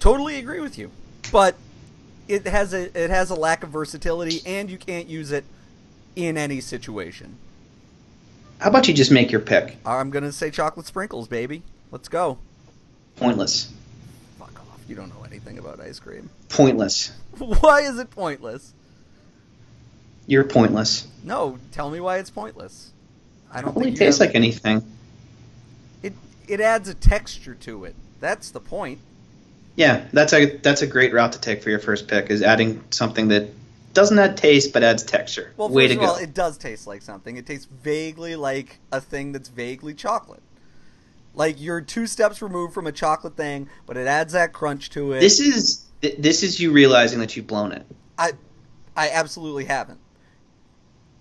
[0.00, 0.90] Totally agree with you,
[1.30, 1.54] but
[2.26, 5.44] it has a it has a lack of versatility, and you can't use it
[6.16, 7.36] in any situation.
[8.58, 9.76] How about you just make your pick?
[9.86, 11.62] I'm gonna say chocolate sprinkles, baby.
[11.90, 12.38] Let's go.
[13.16, 13.72] Pointless.
[14.38, 14.80] Fuck off.
[14.88, 16.28] You don't know anything about ice cream.
[16.48, 17.12] Pointless.
[17.38, 18.74] Why is it pointless?
[20.26, 21.08] You're pointless.
[21.24, 22.92] No, tell me why it's pointless.
[23.52, 24.84] I don't It only tastes like anything.
[26.02, 26.12] it.
[26.46, 27.96] It adds a texture to it.
[28.20, 29.00] That's the point.
[29.74, 32.84] Yeah, that's a that's a great route to take for your first pick is adding
[32.90, 33.48] something that
[33.92, 35.52] doesn't add taste but adds texture.
[35.56, 36.22] Well, Way to all, go.
[36.22, 37.36] it does taste like something.
[37.36, 40.42] It tastes vaguely like a thing that's vaguely chocolate.
[41.34, 45.12] Like you're two steps removed from a chocolate thing, but it adds that crunch to
[45.12, 45.20] it.
[45.20, 45.86] This is
[46.18, 47.86] this is you realizing that you've blown it.
[48.18, 48.32] I,
[48.96, 50.00] I absolutely haven't.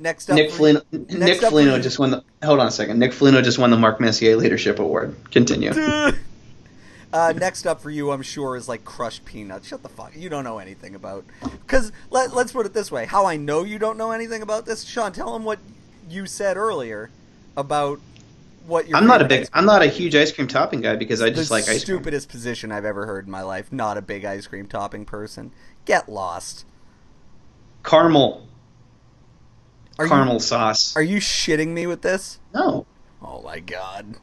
[0.02, 2.24] Next up, Nick Foligno, next Nick up Foligno just won the.
[2.44, 3.00] Hold on a second.
[3.00, 5.16] Nick Foligno just won the Mark Messier Leadership Award.
[5.32, 5.74] Continue.
[7.12, 9.68] uh, next up for you, I'm sure, is like crushed peanuts.
[9.68, 10.08] Shut the fuck.
[10.08, 10.16] Up.
[10.16, 11.26] You don't know anything about.
[11.42, 14.66] Because let, let's put it this way: how I know you don't know anything about
[14.66, 15.12] this, Sean.
[15.12, 15.60] Tell him what
[16.10, 17.10] you said earlier
[17.58, 18.00] about
[18.68, 18.98] what you're.
[18.98, 19.48] I'm not a big.
[19.54, 21.98] I'm not a huge ice cream topping guy because I just the like ice cream.
[21.98, 23.72] stupidest position I've ever heard in my life.
[23.72, 25.52] Not a big ice cream topping person.
[25.86, 26.66] Get lost.
[27.84, 28.46] Caramel.
[29.98, 30.96] Are caramel you sauce.
[30.96, 32.40] are you shitting me with this?
[32.54, 32.86] no,
[33.22, 34.16] Oh my god.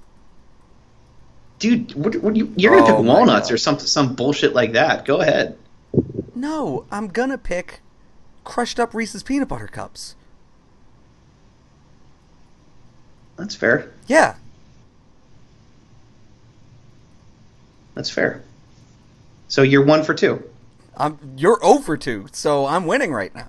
[1.59, 1.95] Dude.
[1.95, 3.55] What, what you, you're gonna Oh pick walnuts God.
[3.55, 5.05] or some some bullshit like that.
[5.05, 5.57] Go ahead.
[6.35, 7.81] No, I'm gonna pick
[8.45, 10.15] crushed up Reese's peanut butter cups.
[13.37, 13.93] That's fair.
[14.07, 14.37] Yeah,
[17.95, 18.43] That's fair.
[19.49, 20.43] So you're one for two.
[20.97, 23.49] I'm you're over two, so I'm winning right now.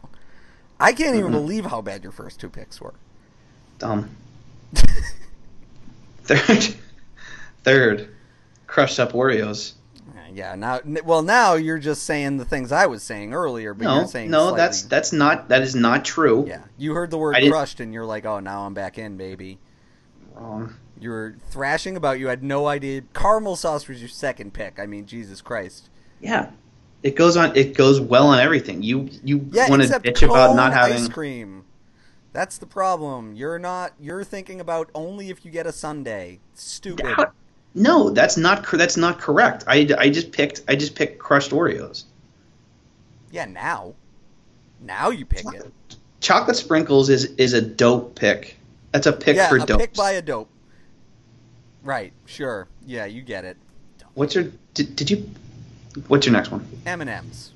[0.80, 1.36] I can't even Mhm.
[1.36, 2.93] believe how bad your first two picks were.
[3.80, 4.10] Dumb.
[6.24, 6.76] Third.
[7.68, 8.09] Third.
[8.65, 9.74] Crushed up Oreos.
[10.34, 13.95] yeah, now well now you're just saying the things I was saying earlier, but No,
[13.99, 16.45] you're saying no, slightly- that's that's not that is not true.
[16.47, 16.61] yeah.
[16.78, 19.18] You heard the word I didn't- crushed and you're like, oh, now I'm back in,
[19.18, 19.59] baby.
[20.34, 20.74] Wrong.
[20.99, 22.20] You were thrashing about.
[22.20, 23.01] You had no idea.
[23.13, 24.80] Caramel sauce was your second pick.
[24.80, 25.89] I mean, Jesus Christ.
[26.20, 26.51] Yeah.
[27.03, 27.55] It goes on.
[27.55, 28.82] It goes well on everything.
[28.82, 30.97] You you Yeah, want to bitch about not having.
[31.03, 31.65] ice cream.
[32.34, 33.34] That's the problem.
[33.36, 33.93] You're not.
[33.99, 36.39] You're thinking about only if you get a sundae.
[36.55, 37.15] Stupid.
[37.74, 39.63] No, that's not that's not correct.
[39.68, 42.03] I, I just picked I just picked crushed Oreos.
[43.32, 43.93] Yeah, now.
[44.82, 45.72] Now you pick it.
[46.20, 48.57] Chocolate sprinkles is is a dope pick.
[48.91, 49.80] That's a pick yeah, for a dope.
[49.80, 50.49] pick by a dope.
[51.84, 52.13] Right.
[52.26, 52.68] Sure.
[52.86, 53.57] Yeah, you get it.
[54.13, 55.30] What's your did, did you?
[56.07, 56.65] What's your next one?
[56.86, 57.51] M and M's.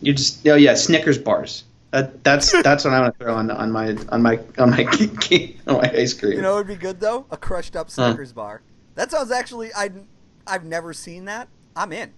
[0.00, 1.64] You just oh yeah Snickers bars.
[1.90, 4.84] That, that's that's what I want to throw on on my on my on my
[5.66, 6.32] on my ice cream.
[6.32, 7.26] You know, what would be good though.
[7.30, 8.60] A crushed up Snickers bar.
[8.94, 9.72] That sounds actually.
[9.74, 9.90] I
[10.46, 11.48] I've never seen that.
[11.74, 12.12] I'm in.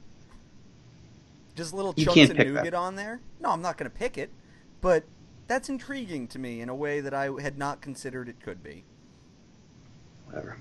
[1.54, 2.74] Just little chunks of nougat that.
[2.74, 3.20] on there.
[3.40, 4.30] No, I'm not going to pick it,
[4.80, 5.04] but
[5.46, 8.84] that's intriguing to me in a way that I had not considered it could be.
[10.26, 10.56] Whatever.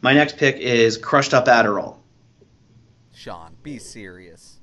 [0.00, 1.96] My next pick is crushed up Adderall.
[3.12, 4.55] Sean, be serious.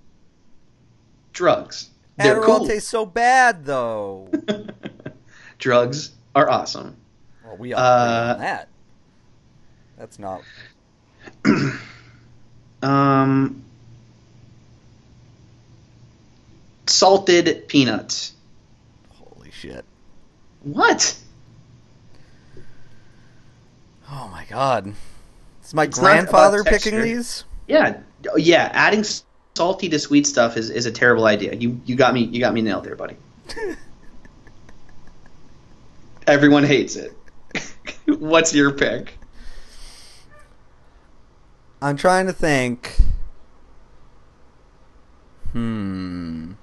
[1.33, 1.89] Drugs.
[2.17, 2.67] They're Adderall cool.
[2.67, 4.29] tastes so bad though.
[5.59, 6.95] Drugs are awesome.
[7.43, 8.67] well, we all Uh, on that.
[9.97, 10.41] That's not.
[12.83, 13.63] Um,
[16.85, 18.33] salted peanuts.
[19.09, 19.85] Holy shit.
[20.63, 21.17] What?
[24.11, 24.93] Oh my god.
[25.63, 27.45] Is my It's grandfather picking these?
[27.67, 27.99] Yeah,
[28.35, 28.69] yeah.
[28.73, 29.05] Adding
[29.55, 31.53] salty to sweet stuff is, is a terrible idea.
[31.53, 33.17] You you got me you got me nailed there, buddy.
[36.27, 37.17] Everyone hates it.
[38.05, 39.17] What's your pick?
[41.81, 42.95] I'm trying to think.
[45.51, 46.53] Hmm.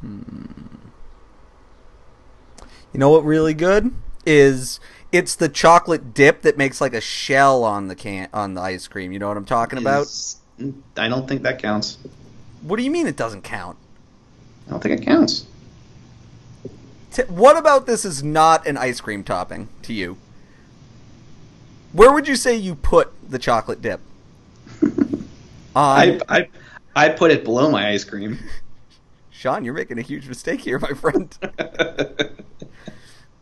[0.00, 0.42] Hmm.
[2.92, 3.94] You know what really good
[4.24, 4.80] is
[5.12, 8.88] it's the chocolate dip that makes like a shell on the can on the ice
[8.88, 9.12] cream.
[9.12, 10.02] You know what I'm talking about?
[10.06, 10.37] Is-
[10.96, 11.98] I don't think that counts.
[12.62, 13.78] What do you mean it doesn't count?
[14.66, 15.46] I don't think it counts.
[17.12, 20.18] T- what about this is not an ice cream topping to you?
[21.92, 24.00] Where would you say you put the chocolate dip?
[24.82, 25.20] On
[25.74, 26.48] I, I
[26.94, 28.38] I put it below my ice cream.
[29.30, 31.32] Sean, you're making a huge mistake here, my friend.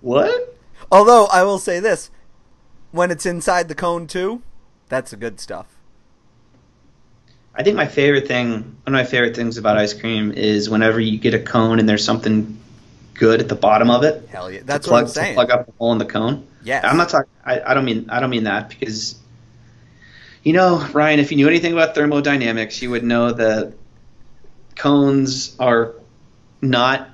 [0.03, 0.59] what?
[0.93, 2.11] Although I will say this,
[2.93, 4.43] when it's inside the cone too,
[4.89, 5.76] that's the good stuff.
[7.57, 11.01] I think my favorite thing, one of my favorite things about ice cream is whenever
[11.01, 12.59] you get a cone and there's something
[13.15, 14.29] good at the bottom of it.
[14.29, 15.35] Hell yeah, that's plug, what I'm saying.
[15.35, 16.47] Plug up the hole in the cone.
[16.63, 17.31] Yeah, I'm not talking.
[17.45, 18.11] I, I don't mean.
[18.11, 19.17] I don't mean that because,
[20.43, 23.73] you know, Ryan, if you knew anything about thermodynamics, you would know that
[24.75, 25.95] cones are
[26.61, 27.09] not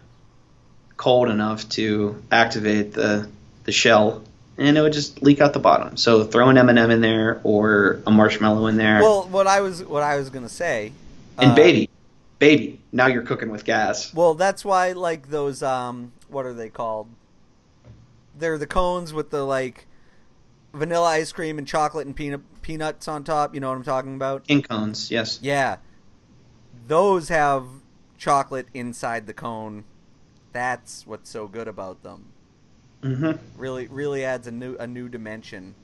[0.97, 3.29] cold enough to activate the
[3.65, 4.25] the shell,
[4.59, 5.97] and it would just leak out the bottom.
[5.97, 9.85] So throw an M&M in there or a marshmallow in there, Well, what I was
[9.85, 10.93] what I was gonna say,
[11.39, 11.89] and uh, baby,
[12.39, 14.13] baby, now you're cooking with gas.
[14.15, 17.09] Well, that's why like those um, what are they called?
[18.39, 19.87] They're the cones with the like
[20.73, 23.55] vanilla ice cream and chocolate and peanut peanuts on top.
[23.55, 24.47] You know what I'm talking about?
[24.47, 25.39] King cones, yes.
[25.43, 25.77] Yeah,
[26.87, 27.67] those have
[28.19, 29.85] chocolate inside the cone.
[30.53, 32.32] That's what's so good about them.
[33.03, 35.75] Hmm Really, really adds a new a new dimension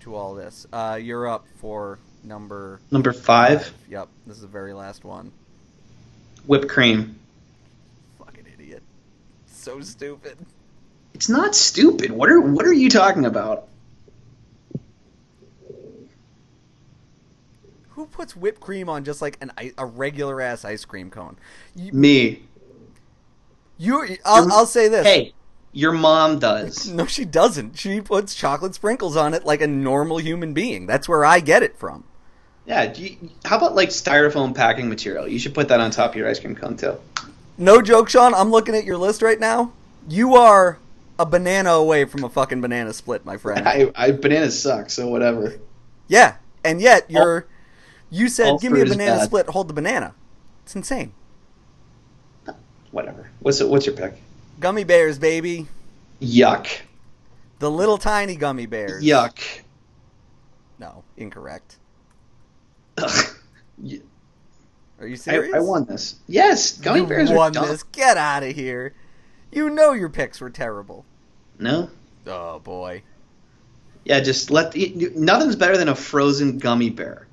[0.00, 0.66] to all this.
[0.72, 5.32] Uh, you're up for number Number five, Yep, this is the very last one.
[6.46, 7.18] whipped cream.
[8.18, 8.82] Fucking idiot.
[9.46, 10.36] So stupid.
[11.14, 12.10] It's not stupid.
[12.12, 13.66] What are what are you talking about?
[17.90, 21.36] Who puts whipped cream on just like an a regular ass ice cream cone?
[21.74, 22.42] You, Me.
[23.76, 25.04] you I'll, I'll say this.
[25.04, 25.32] Hey,
[25.72, 26.88] your mom does.
[26.98, 27.78] No, she doesn't.
[27.78, 30.86] She puts chocolate sprinkles on it like a normal human being.
[30.86, 32.04] That's where I get it from.
[32.66, 32.92] Yeah.
[32.92, 35.28] You, how about like styrofoam packing material?
[35.28, 36.96] You should put that on top of your ice cream cone too.
[37.56, 38.34] No joke, Sean.
[38.34, 39.72] I'm looking at your list right now.
[40.08, 40.78] You are
[41.18, 43.66] a banana away from a fucking banana split, my friend.
[43.68, 45.58] I, I bananas suck, so whatever.
[46.06, 47.46] Yeah, and yet you're.
[48.10, 49.48] You said, "Give me a banana split.
[49.48, 50.14] Hold the banana."
[50.64, 51.12] It's insane.
[52.90, 53.30] Whatever.
[53.40, 54.14] What's it, what's your pick?
[54.60, 55.66] Gummy bears, baby.
[56.20, 56.68] Yuck.
[57.58, 59.02] The little tiny gummy bears.
[59.02, 59.38] Yuck.
[60.78, 61.76] No, incorrect.
[62.98, 63.26] Ugh.
[65.00, 65.54] Are you I, serious?
[65.54, 66.16] I won this.
[66.26, 67.84] Yes, gummy you bears won this.
[67.84, 68.94] Get out of here.
[69.52, 71.04] You know your picks were terrible.
[71.58, 71.90] No.
[72.26, 73.02] Oh boy.
[74.04, 77.28] Yeah, just let the, nothing's better than a frozen gummy bear.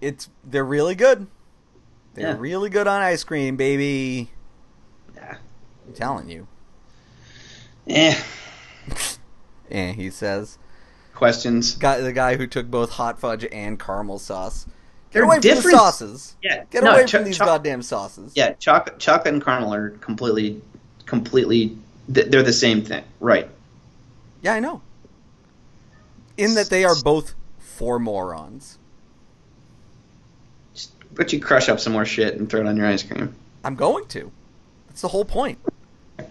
[0.00, 1.28] It's they're really good.
[2.14, 2.36] They're Yeah.
[2.38, 4.31] really good on ice cream, baby.
[5.86, 6.46] I'm telling you.
[7.88, 8.20] Eh.
[9.70, 10.58] Eh, he says.
[11.14, 11.76] Questions.
[11.76, 14.64] Guy, the guy who took both hot fudge and caramel sauce.
[14.64, 14.72] Get
[15.12, 16.36] They're away from the different- sauces.
[16.42, 16.64] Yeah.
[16.70, 18.32] Get no, away cho- from these cho- goddamn sauces.
[18.34, 20.60] Yeah, chocolate, chocolate and caramel are completely,
[21.06, 21.78] completely.
[22.06, 23.48] They're the same thing, right?
[24.42, 24.82] Yeah, I know.
[26.36, 28.76] In that they are both for morons.
[30.74, 33.34] Just, but you crush up some more shit and throw it on your ice cream.
[33.64, 34.30] I'm going to.
[34.92, 35.58] That's the whole point.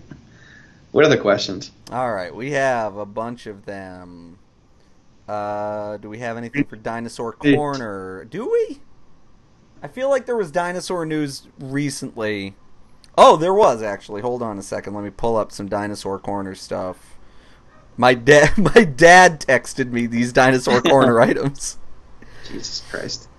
[0.91, 1.71] What are the questions?
[1.89, 4.39] All right, we have a bunch of them.
[5.25, 8.25] Uh, do we have anything for dinosaur corner?
[8.25, 8.81] Do we?
[9.81, 12.55] I feel like there was dinosaur news recently.
[13.17, 14.21] Oh, there was actually.
[14.21, 14.93] Hold on a second.
[14.93, 17.17] Let me pull up some dinosaur corner stuff.
[17.95, 21.77] My dad, my dad texted me these dinosaur corner items.
[22.49, 23.29] Jesus Christ.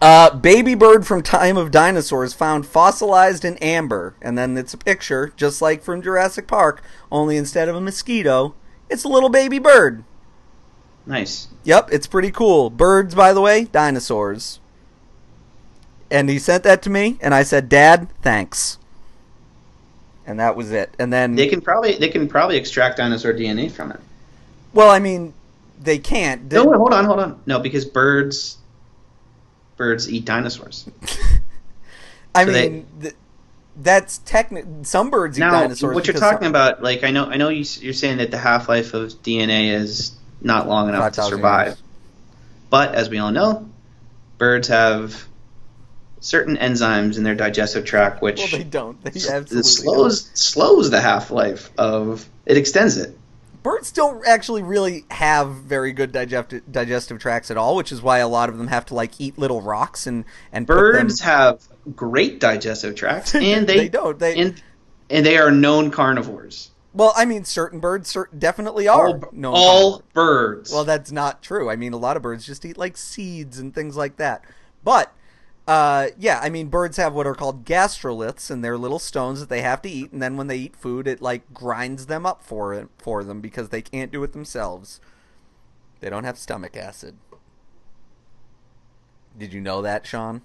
[0.00, 4.78] Uh, baby bird from Time of Dinosaurs found fossilized in amber, and then it's a
[4.78, 8.54] picture, just like from Jurassic Park, only instead of a mosquito,
[8.90, 10.04] it's a little baby bird.
[11.06, 11.48] Nice.
[11.64, 12.68] Yep, it's pretty cool.
[12.68, 14.60] Birds, by the way, dinosaurs.
[16.10, 18.78] And he sent that to me, and I said, "Dad, thanks."
[20.26, 20.94] And that was it.
[20.98, 24.00] And then, They can probably they can probably extract dinosaur DNA from it.
[24.72, 25.32] well, I mean,
[25.80, 26.50] they can't.
[26.52, 27.40] No, wait, hold on, hold on.
[27.46, 28.58] No, because birds
[29.76, 30.88] birds eat dinosaurs.
[32.34, 33.14] I so they- mean, th-
[33.78, 34.64] that's technic.
[34.82, 35.94] Some birds eat now, dinosaurs.
[35.94, 38.38] what you're talking some- about, like I know I know you, you're saying that the
[38.38, 41.66] half life of DNA is not long enough to survive.
[41.68, 41.82] years.
[42.70, 43.68] But as we all know,
[44.38, 45.24] birds have
[46.20, 49.02] certain enzymes in their digestive tract which Well, they don't.
[49.04, 53.16] They absolutely slows slows the half life of it extends it.
[53.66, 58.18] Birds don't actually really have very good digestive digestive tracts at all, which is why
[58.18, 61.62] a lot of them have to like eat little rocks and and Birds them- have
[61.96, 64.18] great digestive tracts, and they, They don't.
[64.18, 64.62] They- and,
[65.10, 66.70] and they are known carnivores.
[66.94, 69.08] Well, I mean, certain birds cer- definitely are.
[69.08, 70.12] all known all carnivores.
[70.14, 70.72] birds.
[70.72, 71.68] Well, that's not true.
[71.68, 74.42] I mean, a lot of birds just eat like seeds and things like that.
[74.84, 75.12] But
[75.66, 79.48] uh, yeah, I mean, birds have what are called gastroliths, and they're little stones that
[79.48, 80.12] they have to eat.
[80.12, 83.40] And then when they eat food, it like grinds them up for it, for them
[83.40, 85.00] because they can't do it themselves.
[86.00, 87.16] They don't have stomach acid.
[89.36, 90.42] Did you know that, Sean?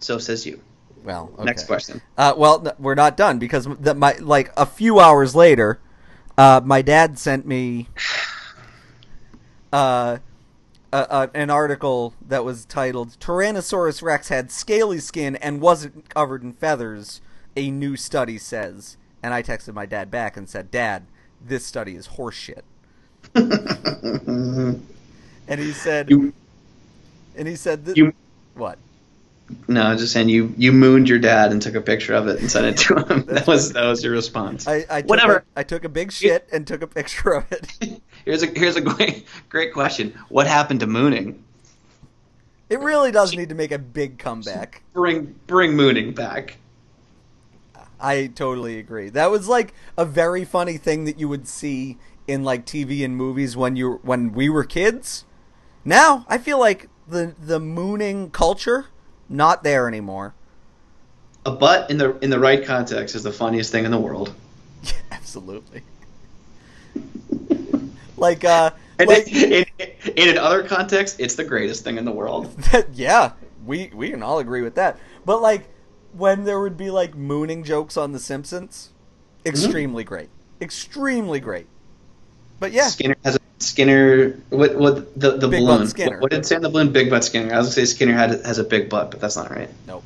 [0.00, 0.60] So says you.
[1.04, 1.44] Well, okay.
[1.44, 2.02] Next question.
[2.18, 5.80] Uh, well, we're not done because the, my like a few hours later,
[6.36, 7.88] uh, my dad sent me
[9.72, 10.18] uh,
[10.92, 16.42] a, a, an article that was titled "Tyrannosaurus Rex had scaly skin and wasn't covered
[16.42, 17.20] in feathers."
[17.56, 21.06] A new study says, and I texted my dad back and said, "Dad,
[21.44, 22.62] this study is horseshit."
[23.34, 24.80] and
[25.60, 26.32] he said, You,
[27.36, 28.12] and he said, th- you,
[28.54, 28.78] what?
[29.68, 32.28] no, I was just saying you you mooned your dad and took a picture of
[32.28, 33.24] it and sent it to him.
[33.28, 34.66] that was that was your response.
[34.66, 35.36] I, I took Whatever.
[35.56, 38.00] A, I took a big shit and took a picture of it.
[38.24, 40.14] Here's a here's a great great question.
[40.28, 41.42] What happened to mooning?
[42.68, 44.82] It really does need to make a big comeback.
[44.92, 46.56] Bring bring mooning back.
[48.00, 49.10] I totally agree.
[49.10, 53.16] That was like a very funny thing that you would see in like TV and
[53.16, 55.24] movies when you when we were kids.
[55.84, 58.86] Now I feel like the the mooning culture
[59.28, 60.34] not there anymore.
[61.46, 64.32] A butt in the in the right context is the funniest thing in the world.
[65.10, 65.82] Absolutely.
[68.20, 72.12] like uh And like, in, in, in other contexts, it's the greatest thing in the
[72.12, 72.54] world.
[72.92, 73.32] yeah,
[73.64, 74.98] we we can all agree with that.
[75.24, 75.68] But like
[76.12, 78.90] when there would be like mooning jokes on The Simpsons,
[79.44, 80.28] extremely great,
[80.60, 81.66] extremely great.
[82.58, 84.40] But yeah, Skinner has a Skinner.
[84.50, 85.88] What what the the Big balloon?
[85.88, 86.92] What, what did on the balloon?
[86.92, 87.54] Big butt Skinner.
[87.54, 89.70] I was gonna say Skinner had has a big butt, but that's not right.
[89.86, 90.04] nope.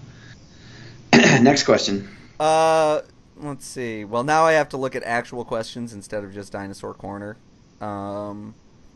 [1.13, 2.09] Next question.
[2.39, 3.03] Uh,
[3.37, 4.05] let's see.
[4.05, 7.37] Well, now I have to look at actual questions instead of just dinosaur corner.
[7.81, 8.55] Um,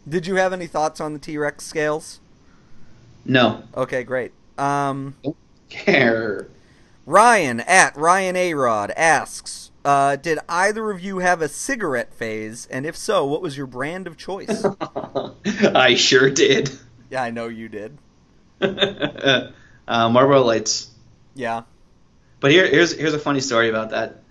[0.08, 2.20] did you have any thoughts on the T Rex scales?
[3.24, 3.62] No.
[3.76, 4.32] Okay, great.
[4.56, 5.14] Um,
[5.68, 6.48] Care.
[7.04, 12.66] Ryan at Ryan Arod asks, uh, did either of you have a cigarette phase?
[12.70, 14.64] And if so, what was your brand of choice?
[15.44, 16.70] I sure did.
[17.10, 17.96] yeah, I know you did.
[18.60, 19.50] uh,
[19.88, 20.90] Marlboro Lights.
[21.34, 21.62] Yeah.
[22.40, 24.22] But here, here's here's a funny story about that.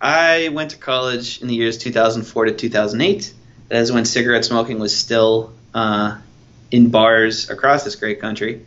[0.00, 3.32] I went to college in the years 2004 to 2008.
[3.70, 6.18] That is when cigarette smoking was still uh,
[6.72, 8.66] in bars across this great country,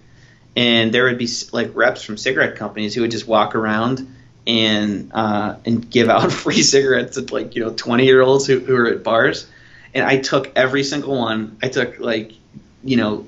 [0.56, 4.16] and there would be like reps from cigarette companies who would just walk around
[4.48, 8.60] and uh, and give out free cigarettes to like you know 20 year olds who,
[8.60, 9.46] who were at bars.
[9.94, 11.58] And I took every single one.
[11.62, 12.32] I took like
[12.82, 13.28] you know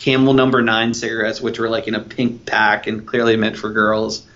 [0.00, 3.70] Camel Number Nine cigarettes, which were like in a pink pack and clearly meant for
[3.70, 4.26] girls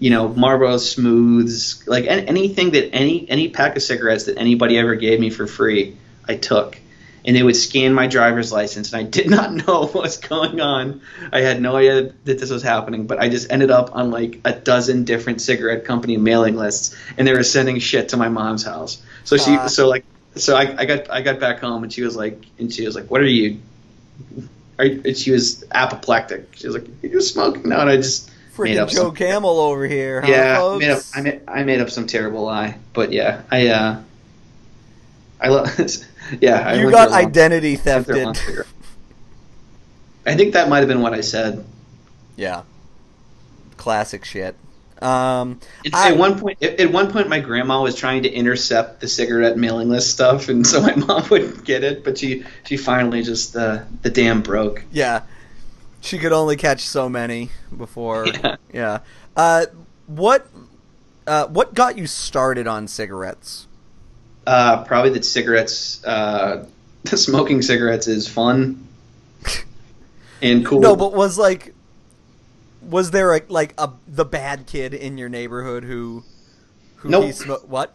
[0.00, 4.96] you know Marlboro Smooths, like anything that any any pack of cigarettes that anybody ever
[4.96, 5.96] gave me for free,
[6.28, 6.78] I took.
[7.26, 10.60] And they would scan my driver's license, and I did not know what was going
[10.60, 11.00] on.
[11.32, 14.40] I had no idea that this was happening, but I just ended up on like
[14.44, 18.62] a dozen different cigarette company mailing lists, and they were sending shit to my mom's
[18.64, 19.02] house.
[19.24, 19.68] So she, Ah.
[19.68, 20.04] so like,
[20.36, 22.94] so I, I got I got back home, and she was like, and she was
[22.94, 23.58] like, "What are you?"
[24.78, 26.48] Are, and she was apoplectic.
[26.56, 29.86] She was like, "You're smoking now," and I just made Freaking Joe some- Camel over
[29.86, 33.12] here, huh, yeah, I made, up, I, made, I made up some terrible lie, but
[33.12, 34.00] yeah, I uh,
[35.40, 35.68] I love,
[36.40, 36.60] yeah.
[36.68, 38.66] I you got long- identity a thefted.
[40.26, 41.64] I think that might have been what I said.
[42.36, 42.62] Yeah.
[43.76, 44.56] Classic shit.
[45.02, 48.30] Um, At, I- at one point, at, at one point, my grandma was trying to
[48.32, 52.04] intercept the cigarette mailing list stuff, and so my mom wouldn't get it.
[52.04, 54.82] But she, she finally just uh, the dam broke.
[54.92, 55.22] yeah.
[56.00, 58.26] She could only catch so many before.
[58.42, 58.56] Yeah.
[58.74, 58.98] Yeah.
[59.34, 59.66] Uh,
[60.06, 60.46] what
[61.26, 63.66] uh, what got you started on cigarettes?
[64.46, 66.66] Uh, probably that cigarettes, uh,
[67.06, 68.86] smoking cigarettes is fun
[70.42, 70.80] and cool.
[70.80, 71.74] No, but was like
[72.82, 76.22] was there a like a the bad kid in your neighborhood who
[76.96, 77.34] who Nope.
[77.66, 77.94] what?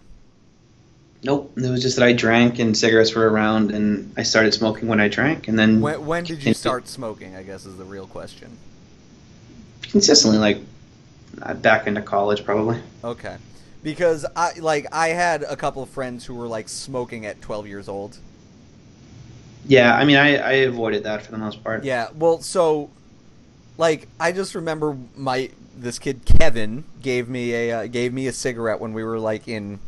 [1.23, 1.51] Nope.
[1.57, 4.99] It was just that I drank and cigarettes were around, and I started smoking when
[4.99, 7.35] I drank, and then When, when did you start smoking?
[7.35, 8.57] I guess is the real question.
[9.83, 10.59] consistently, like
[11.41, 12.79] uh, back into college, probably.
[13.03, 13.35] Okay.
[13.81, 17.67] Because I like I had a couple of friends who were like smoking at 12
[17.67, 18.17] years old.
[19.65, 21.83] Yeah, I mean, I, I avoided that for the most part.
[21.83, 22.89] Yeah, well, so
[23.77, 28.33] like I just remember my this kid Kevin gave me a uh, gave me a
[28.33, 29.79] cigarette when we were like in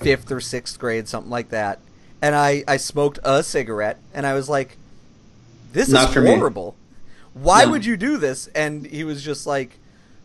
[0.00, 1.80] fifth or sixth grade, something like that,
[2.22, 4.78] and I I smoked a cigarette, and I was like,
[5.72, 6.34] "This Not is for me.
[6.36, 6.74] horrible.
[7.34, 7.72] Why No.
[7.72, 9.78] would you do this?" And he was just like.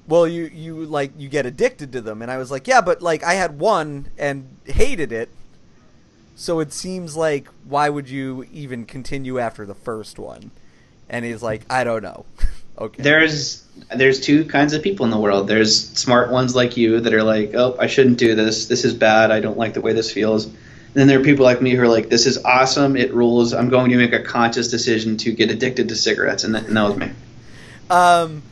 [0.07, 3.01] Well, you you like you get addicted to them, and I was like, yeah, but
[3.01, 5.29] like I had one and hated it,
[6.35, 10.51] so it seems like why would you even continue after the first one?
[11.09, 12.25] And he's like, I don't know.
[12.77, 13.01] okay.
[13.01, 13.63] There's
[13.95, 15.47] there's two kinds of people in the world.
[15.47, 18.67] There's smart ones like you that are like, oh, I shouldn't do this.
[18.67, 19.31] This is bad.
[19.31, 20.45] I don't like the way this feels.
[20.45, 22.95] And then there are people like me who are like, this is awesome.
[22.95, 23.53] It rules.
[23.53, 26.77] I'm going to make a conscious decision to get addicted to cigarettes, and that, and
[26.77, 27.11] that was me.
[27.89, 28.43] um,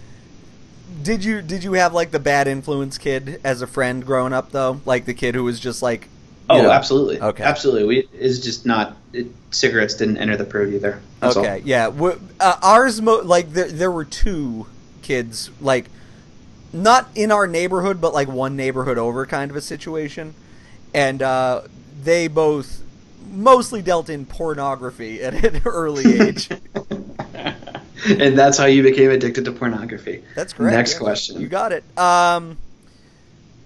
[1.03, 4.51] did you did you have like the bad influence kid as a friend growing up
[4.51, 4.81] though?
[4.85, 6.07] Like the kid who was just like.
[6.49, 7.21] Oh, know- absolutely.
[7.21, 7.43] Okay.
[7.43, 7.85] Absolutely.
[7.85, 11.01] We is just not it, cigarettes didn't enter the purview there.
[11.19, 11.45] That's all.
[11.45, 11.87] okay, yeah.
[11.87, 14.67] Uh, ours, mo- like there, there were two
[15.01, 15.89] kids, like
[16.73, 20.33] not in our neighborhood, but like one neighborhood over, kind of a situation,
[20.93, 21.61] and uh,
[22.03, 22.83] they both
[23.31, 26.49] mostly dealt in pornography at an early age.
[28.09, 30.23] and that's how you became addicted to pornography.
[30.35, 30.75] That's correct.
[30.75, 30.99] Next yeah.
[30.99, 31.41] question.
[31.41, 31.83] You got it.
[31.97, 32.57] Um.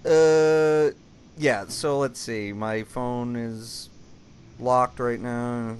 [0.04, 0.90] Uh.
[1.38, 1.66] Yeah.
[1.68, 2.52] So let's see.
[2.52, 3.88] My phone is
[4.58, 5.76] locked right now.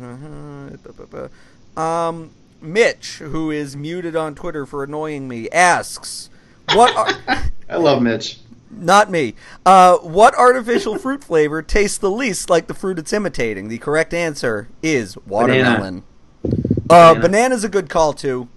[1.76, 2.30] Um.
[2.62, 6.30] Mitch, who is muted on Twitter for annoying me, asks,
[6.72, 8.38] "What are I love Mitch.
[8.70, 9.34] not me?
[9.66, 14.14] Uh, what artificial fruit flavor tastes the least like the fruit it's imitating?" The correct
[14.14, 16.04] answer is watermelon.
[16.88, 17.20] Uh, Banana.
[17.20, 18.48] banana's a good call too.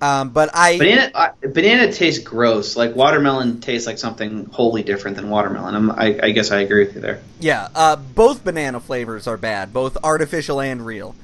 [0.00, 2.76] Um, but I Banana uh, banana tastes gross.
[2.76, 5.90] Like watermelon tastes like something wholly different than watermelon.
[5.90, 7.22] I, I guess I agree with you there.
[7.38, 11.14] Yeah, uh, both banana flavors are bad, both artificial and real.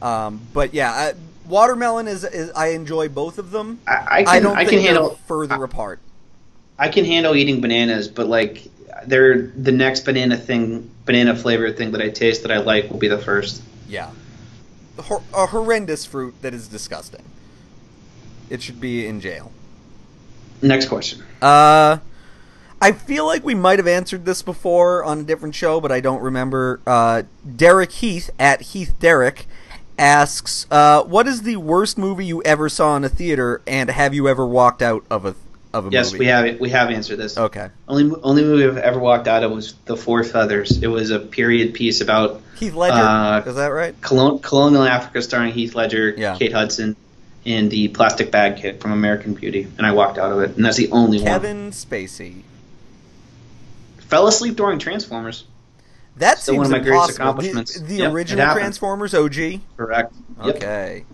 [0.00, 1.12] Um, but yeah, uh,
[1.46, 3.80] watermelon is, is I enjoy both of them.
[3.86, 6.00] I, I can I don't I can handle further apart.
[6.78, 8.66] I can handle eating bananas, but like
[9.06, 12.98] they're the next banana thing, banana flavored thing that I taste that I like will
[12.98, 13.62] be the first.
[13.86, 14.10] Yeah,
[15.02, 17.24] Hor- a horrendous fruit that is disgusting.
[18.48, 19.52] It should be in jail.
[20.62, 21.22] Next question.
[21.40, 21.98] Uh,
[22.80, 26.00] I feel like we might have answered this before on a different show, but I
[26.00, 26.80] don't remember.
[26.86, 27.22] Uh,
[27.56, 29.46] Derek Heath at Heath Derek
[29.98, 34.14] asks, uh, "What is the worst movie you ever saw in a theater, and have
[34.14, 35.34] you ever walked out of a
[35.72, 37.36] of a Yes, movie?" we have we have answered this.
[37.38, 40.82] Okay, Only only movie I've ever walked out of was The Four Feathers.
[40.82, 42.94] It was a period piece about Heath Ledger.
[42.94, 43.98] Uh, is that right?
[44.00, 46.36] colon- colonial Africa, starring Heath Ledger, Yeah.
[46.36, 46.96] Kate Hudson,
[47.46, 49.66] and the plastic bag kid from American Beauty.
[49.78, 51.26] And I walked out of it, and that's the only one.
[51.26, 52.42] Kevin Spacey.
[53.98, 55.44] Fell asleep during Transformers.
[56.16, 57.22] That one of my greatest impossible.
[57.24, 57.74] accomplishments.
[57.80, 58.52] The, the Yep, original.
[58.54, 59.60] Transformers OG.
[59.76, 60.12] Correct.
[60.44, 60.56] Yep.
[60.56, 61.04] Okay.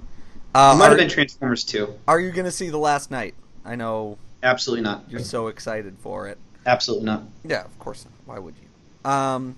[0.54, 1.92] Uh, It might are, have been Transformers 2.
[2.08, 3.34] are you going to see the Last Knight?
[3.64, 4.16] I know
[4.46, 5.04] Absolutely not.
[5.08, 6.38] you're so excited for it.
[6.64, 7.24] Absolutely not.
[7.44, 8.12] Yeah, of course not.
[8.26, 9.10] Why would you?
[9.10, 9.56] Um,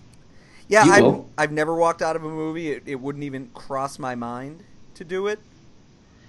[0.69, 1.28] yeah, You I've, will.
[1.39, 2.70] I've never walked out of a movie.
[2.73, 4.62] It, it wouldn't even cross my mind
[4.94, 5.39] to do it.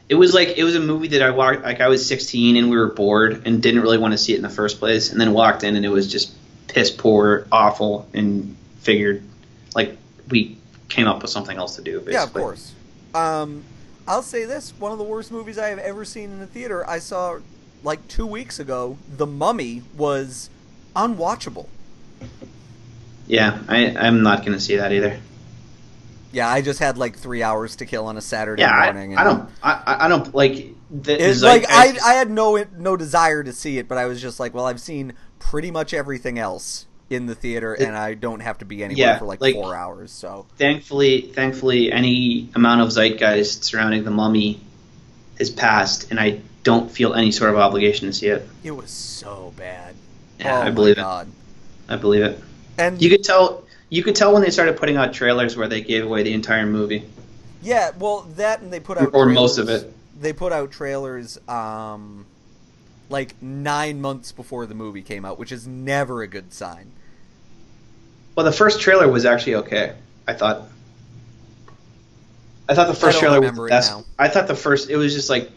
[0.07, 2.69] It was like it was a movie that I walked like I was 16 and
[2.69, 5.21] we were bored and didn't really want to see it in the first place, and
[5.21, 6.33] then walked in and it was just
[6.67, 9.23] piss poor, awful, and figured
[9.75, 9.97] like
[10.29, 10.57] we
[10.87, 11.99] came up with something else to do.
[11.99, 12.13] Basically.
[12.13, 12.73] Yeah, of course.
[13.13, 13.63] Um,
[14.07, 16.87] I'll say this: one of the worst movies I have ever seen in the theater.
[16.89, 17.39] I saw
[17.83, 18.97] like two weeks ago.
[19.15, 20.49] The Mummy was
[20.95, 21.67] unwatchable.
[23.27, 25.19] Yeah, I, I'm not going to see that either.
[26.31, 29.17] Yeah, I just had like three hours to kill on a Saturday Yeah, I, morning.
[29.17, 30.73] I don't, I, I- I don't like.
[30.91, 34.05] The, It's like, like I, I had no no desire to see it, but I
[34.05, 37.95] was just like, well, I've seen pretty much everything else in the theater, It- and
[37.95, 40.11] I don't have to be anywhere Yeah, for like, like- four hours.
[40.11, 44.61] So thankfully, thankfully, any amount of zeitgeist surrounding the mummy
[45.37, 48.47] has passed, and I don't feel any sort of obligation to see it.
[48.63, 49.95] it was so bad.
[50.39, 51.03] Yeah, oh I believe it.
[51.03, 52.39] I believe it.
[52.77, 53.63] And You could tell.
[53.89, 56.65] You could tell when they started putting out trailers where they gave away the entire
[56.65, 57.03] movie.
[57.63, 59.91] yeah, well, that and they put out Or most of it.
[60.21, 62.25] They put out trailers, um,
[63.09, 66.91] like nine months before the movie came out, which is never a good sign.
[68.35, 69.95] Well, the first trailer was actually okay.
[70.27, 70.63] I thought.
[72.67, 73.91] I thought the first trailer was the best.
[73.91, 74.05] now.
[74.19, 74.89] I thought the first.
[74.89, 75.49] It was just like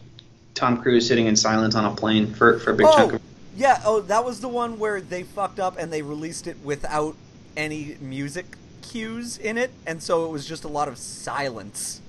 [0.54, 3.22] Tom Cruise sitting in silence on a plane for for a big chunk Oh, of.
[3.56, 3.80] yeah.
[3.84, 7.16] Oh, that was the one where they fucked up and they released it without
[7.56, 8.46] any music
[8.82, 12.00] cues in it, and so it was just a lot of silence.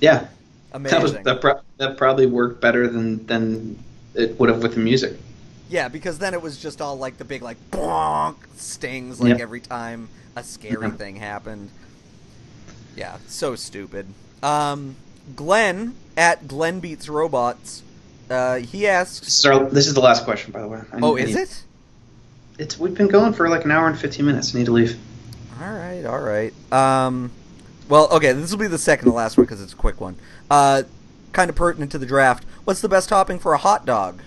[0.00, 0.28] Yeah,
[0.72, 0.98] Amazing.
[0.98, 3.78] that was that, pro- that probably worked better than than
[4.14, 5.18] it would have with the music.
[5.70, 9.40] Yeah, because then it was just all like the big like bonk stings like Yep.
[9.40, 11.70] every time a scary thing happened.
[12.96, 14.06] Yeah, so stupid.
[14.42, 14.96] Um,
[15.34, 17.82] Glenn at Glenn Beats Robots.
[18.30, 20.80] Uh, he asks, This is, our, this is the last question, by the way.
[20.92, 21.62] I "Oh, need- is it?
[22.58, 24.54] It's we've been going for like an hour and fifteen minutes.
[24.54, 24.98] I need to leave.
[25.60, 26.52] All right, all right.
[26.72, 27.30] Um,
[27.88, 30.16] well, okay, this will be the second to last one because it's a quick one.
[30.50, 30.82] Uh,
[31.32, 32.44] kind of pertinent to the draft.
[32.64, 34.20] What's the best topping for a hot dog?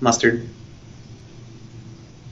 [0.00, 0.46] Mustard.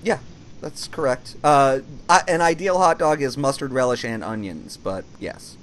[0.04, 0.18] Yeah,
[0.60, 1.36] that's correct.
[1.42, 4.76] Uh, I, an ideal hot dog is mustard, relish, and onions.
[4.76, 5.56] But yes,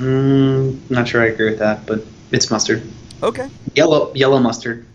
[0.00, 2.82] Mm, not sure I agree with that, but it's mustard.
[3.22, 3.50] okay.
[3.74, 4.86] Yellow yellow mustard.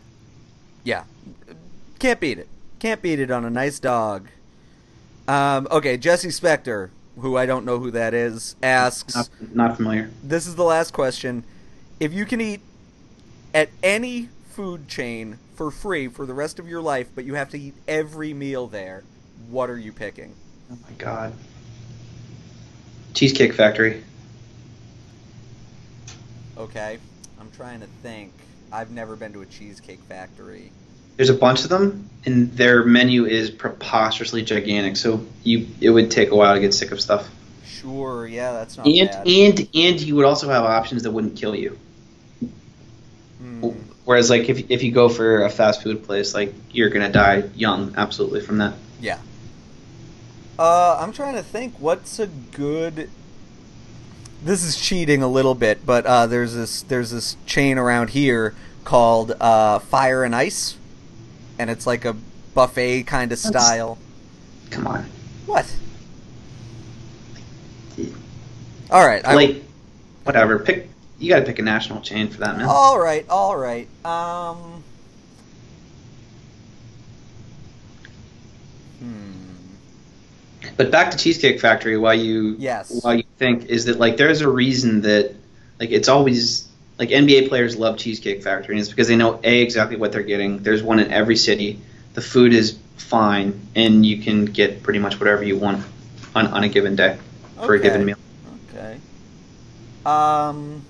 [0.84, 1.03] Yeah,
[1.99, 2.48] can't beat it.
[2.80, 4.27] Can't beat it on a nice dog.
[5.27, 9.15] Um, okay, Jesse Spector, who I don't know who that is, asks.
[9.15, 10.10] Not, not familiar.
[10.23, 11.44] This is the last question.
[11.99, 12.61] If you can eat
[13.53, 17.49] at any food chain for free for the rest of your life, but you have
[17.49, 19.03] to eat every meal there,
[19.49, 20.34] what are you picking?
[20.72, 21.34] Oh my god.
[23.14, 24.03] Cheesecake Factory.
[26.57, 26.98] Okay,
[27.40, 28.32] I'm trying to think.
[28.72, 30.72] I've never been to a cheesecake factory.
[31.18, 34.98] There's a bunch of them, and their menu is preposterously gigantic.
[34.98, 37.30] So you, it would take a while to get sick of stuff.
[37.65, 39.27] Sure, yeah, that's not And bad.
[39.27, 41.77] and and you would also have options that wouldn't kill you.
[43.40, 43.69] Hmm.
[44.06, 47.44] Whereas, like if if you go for a fast food place, like you're gonna die
[47.56, 48.73] young, absolutely from that.
[48.99, 49.19] Yeah.
[50.57, 51.76] Uh, I'm trying to think.
[51.80, 53.10] What's a good?
[54.45, 58.53] This is cheating a little bit, but uh, there's this there's this chain around here
[58.84, 60.77] called uh, Fire and Ice,
[61.57, 62.15] and it's like a
[62.53, 63.97] buffet kind of style.
[64.69, 65.09] Come on,
[65.47, 65.76] What?
[68.91, 69.26] All right.
[69.26, 69.63] I, like
[70.26, 70.59] whatever.
[70.59, 70.89] Pick.
[71.17, 72.67] You got to pick a national chain for that, man.
[72.69, 73.26] all right.
[73.27, 73.88] All right.
[74.05, 74.84] Um.
[78.99, 79.35] Hmm.
[80.77, 83.03] But back to Cheesecake Factory, why you Yes.
[83.03, 85.34] why you think is that like there's a reason that
[85.80, 86.68] like it's always
[86.99, 90.23] like NBA players love Cheesecake Factory and it's because they know a exactly what they're
[90.23, 90.60] getting.
[90.64, 91.80] There's one in every city.
[92.14, 95.84] The food is fine and you can get pretty much whatever you want
[96.34, 97.18] on, on a given day
[97.64, 98.18] for a given meal.
[98.69, 98.99] Okay.
[100.06, 100.84] Um.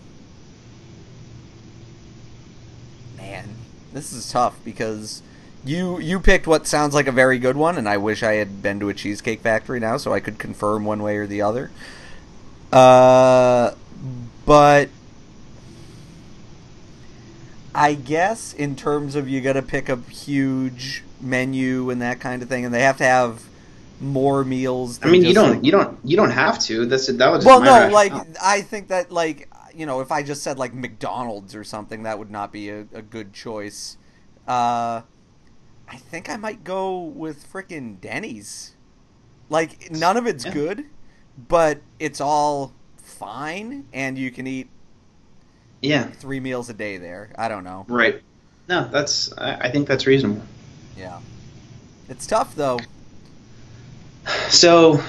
[3.17, 3.49] Man,
[3.93, 5.21] this is tough because
[5.65, 8.61] you you picked what sounds like a very good one, and I wish I had
[8.61, 11.71] been to a cheesecake factory now so I could confirm one way or the other.
[12.71, 13.71] Uh,
[14.45, 14.89] but
[17.73, 22.41] I guess in terms of you got to pick a huge menu and that kind
[22.41, 23.43] of thing, and they have to have
[23.99, 24.99] more meals.
[25.03, 26.85] I mean, you don't like- you don't you don't have to.
[26.85, 30.23] That's that was just well, no, like I think that like you know if I
[30.23, 33.97] just said like McDonald's or something, that would not be a, a good choice.
[34.47, 35.01] Uh,
[35.87, 38.73] I think I might go with frickin' Denny's.
[39.49, 40.53] Like none of it's Yeah.
[40.53, 40.85] good,
[41.47, 44.69] but it's all fine, and you can eat
[45.81, 47.29] yeah, three meals a day there.
[47.37, 47.85] I don't know.
[47.87, 48.21] right.
[48.67, 50.41] No, that's I, I think that's reasonable.
[50.97, 51.19] Yeah,
[52.09, 52.79] it's tough though.
[54.49, 54.99] So,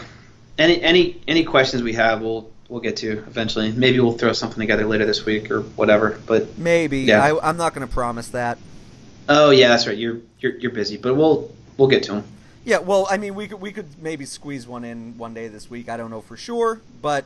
[0.59, 3.73] any any any questions we have, we'll we'll get to eventually.
[3.73, 6.20] Maybe we'll throw something together later this week or whatever.
[6.27, 7.23] But Maybe Yeah.
[7.23, 8.59] I, I'm not going to promise that.
[9.28, 9.97] Oh yeah, that's right.
[9.97, 12.24] You're you're you're busy, but we'll we'll get to them.
[12.65, 15.70] Yeah, well, I mean, we could we could maybe squeeze one in one day this
[15.70, 15.89] week.
[15.89, 17.24] I don't know for sure, but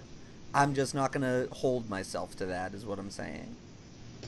[0.55, 2.75] I'm just not going to hold myself to that.
[2.75, 3.57] Is what I'm saying.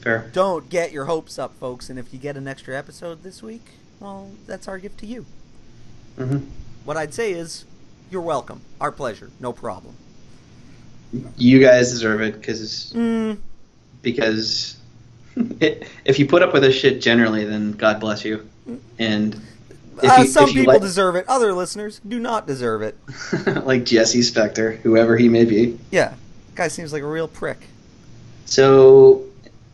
[0.01, 0.31] Fair.
[0.33, 1.91] Don't get your hopes up, folks.
[1.91, 3.63] And if you get an extra episode this week,
[4.01, 5.27] well, that's our gift to you.
[6.17, 6.39] hmm
[6.85, 7.65] What I'd say is,
[8.11, 8.63] you're welcome.
[8.81, 9.31] Our pleasure.
[9.39, 9.95] No problem.
[11.37, 13.37] You guys deserve it because Mm,
[14.01, 14.77] because
[15.37, 18.49] it, if you put up with this shit generally, then God bless you.
[18.99, 19.41] And
[20.03, 21.27] if uh, you, some people let- deserve it.
[21.29, 22.97] Other listeners do not deserve it.
[23.65, 25.79] like Jesse Spector, whoever he may be.
[25.91, 26.15] Yeah,
[26.55, 27.59] guy seems like a real prick.
[28.45, 29.25] So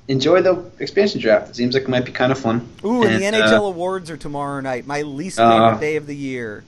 [0.08, 1.50] enjoy the expansion draft.
[1.50, 2.68] It seems like it might be kind of fun.
[2.84, 4.86] Ooh, and, the NHL uh, awards are tomorrow night.
[4.86, 6.64] My least Uh, favorite day of the year.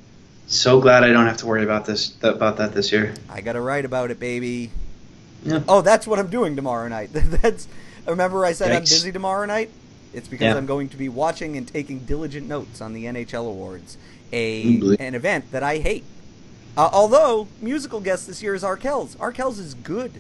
[0.47, 3.15] So glad I don't have to worry about this about that this year.
[3.29, 4.71] I got to write about it, baby.
[5.45, 5.63] Yeah.
[5.69, 7.11] Oh, that's what I'm doing tomorrow night.
[7.13, 7.67] that's
[8.07, 9.71] remember I said I'm busy tomorrow night.
[10.13, 10.57] It's because Yeah.
[10.57, 13.97] I'm going to be watching and taking diligent notes on the NHL awards,
[14.33, 16.05] a Ooh, an event that I hate.
[16.77, 19.17] Uh, although musical guest this year is Arkells.
[19.19, 20.13] Arkells is good.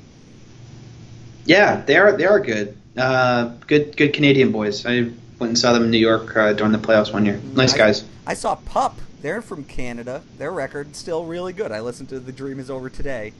[1.44, 2.76] Yeah, they are they are good.
[2.96, 4.84] Uh, good good Canadian boys.
[4.86, 7.40] I went and saw them in New York uh, during the playoffs one year.
[7.54, 8.04] Nice I- guys.
[8.26, 8.98] I saw Pup.
[9.22, 10.22] They're from Canada.
[10.38, 11.72] Their record still really good.
[11.72, 13.32] I listened to The Dream Is Over today.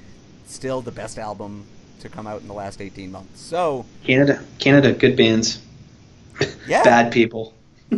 [0.47, 1.65] Still the best album
[2.01, 3.41] to come out in the last 18 months.
[3.41, 5.61] So Canada Canada good bands.
[6.67, 6.83] Yeah.
[6.85, 7.55] Bad people.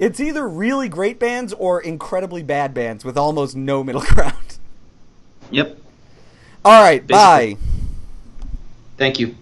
[0.00, 4.56] It's either really great bands or incredibly bad bands with almost no middle ground.
[5.50, 5.78] Yep.
[6.64, 7.54] All right, Basically.
[7.54, 7.60] bye.
[8.96, 9.34] Thank you.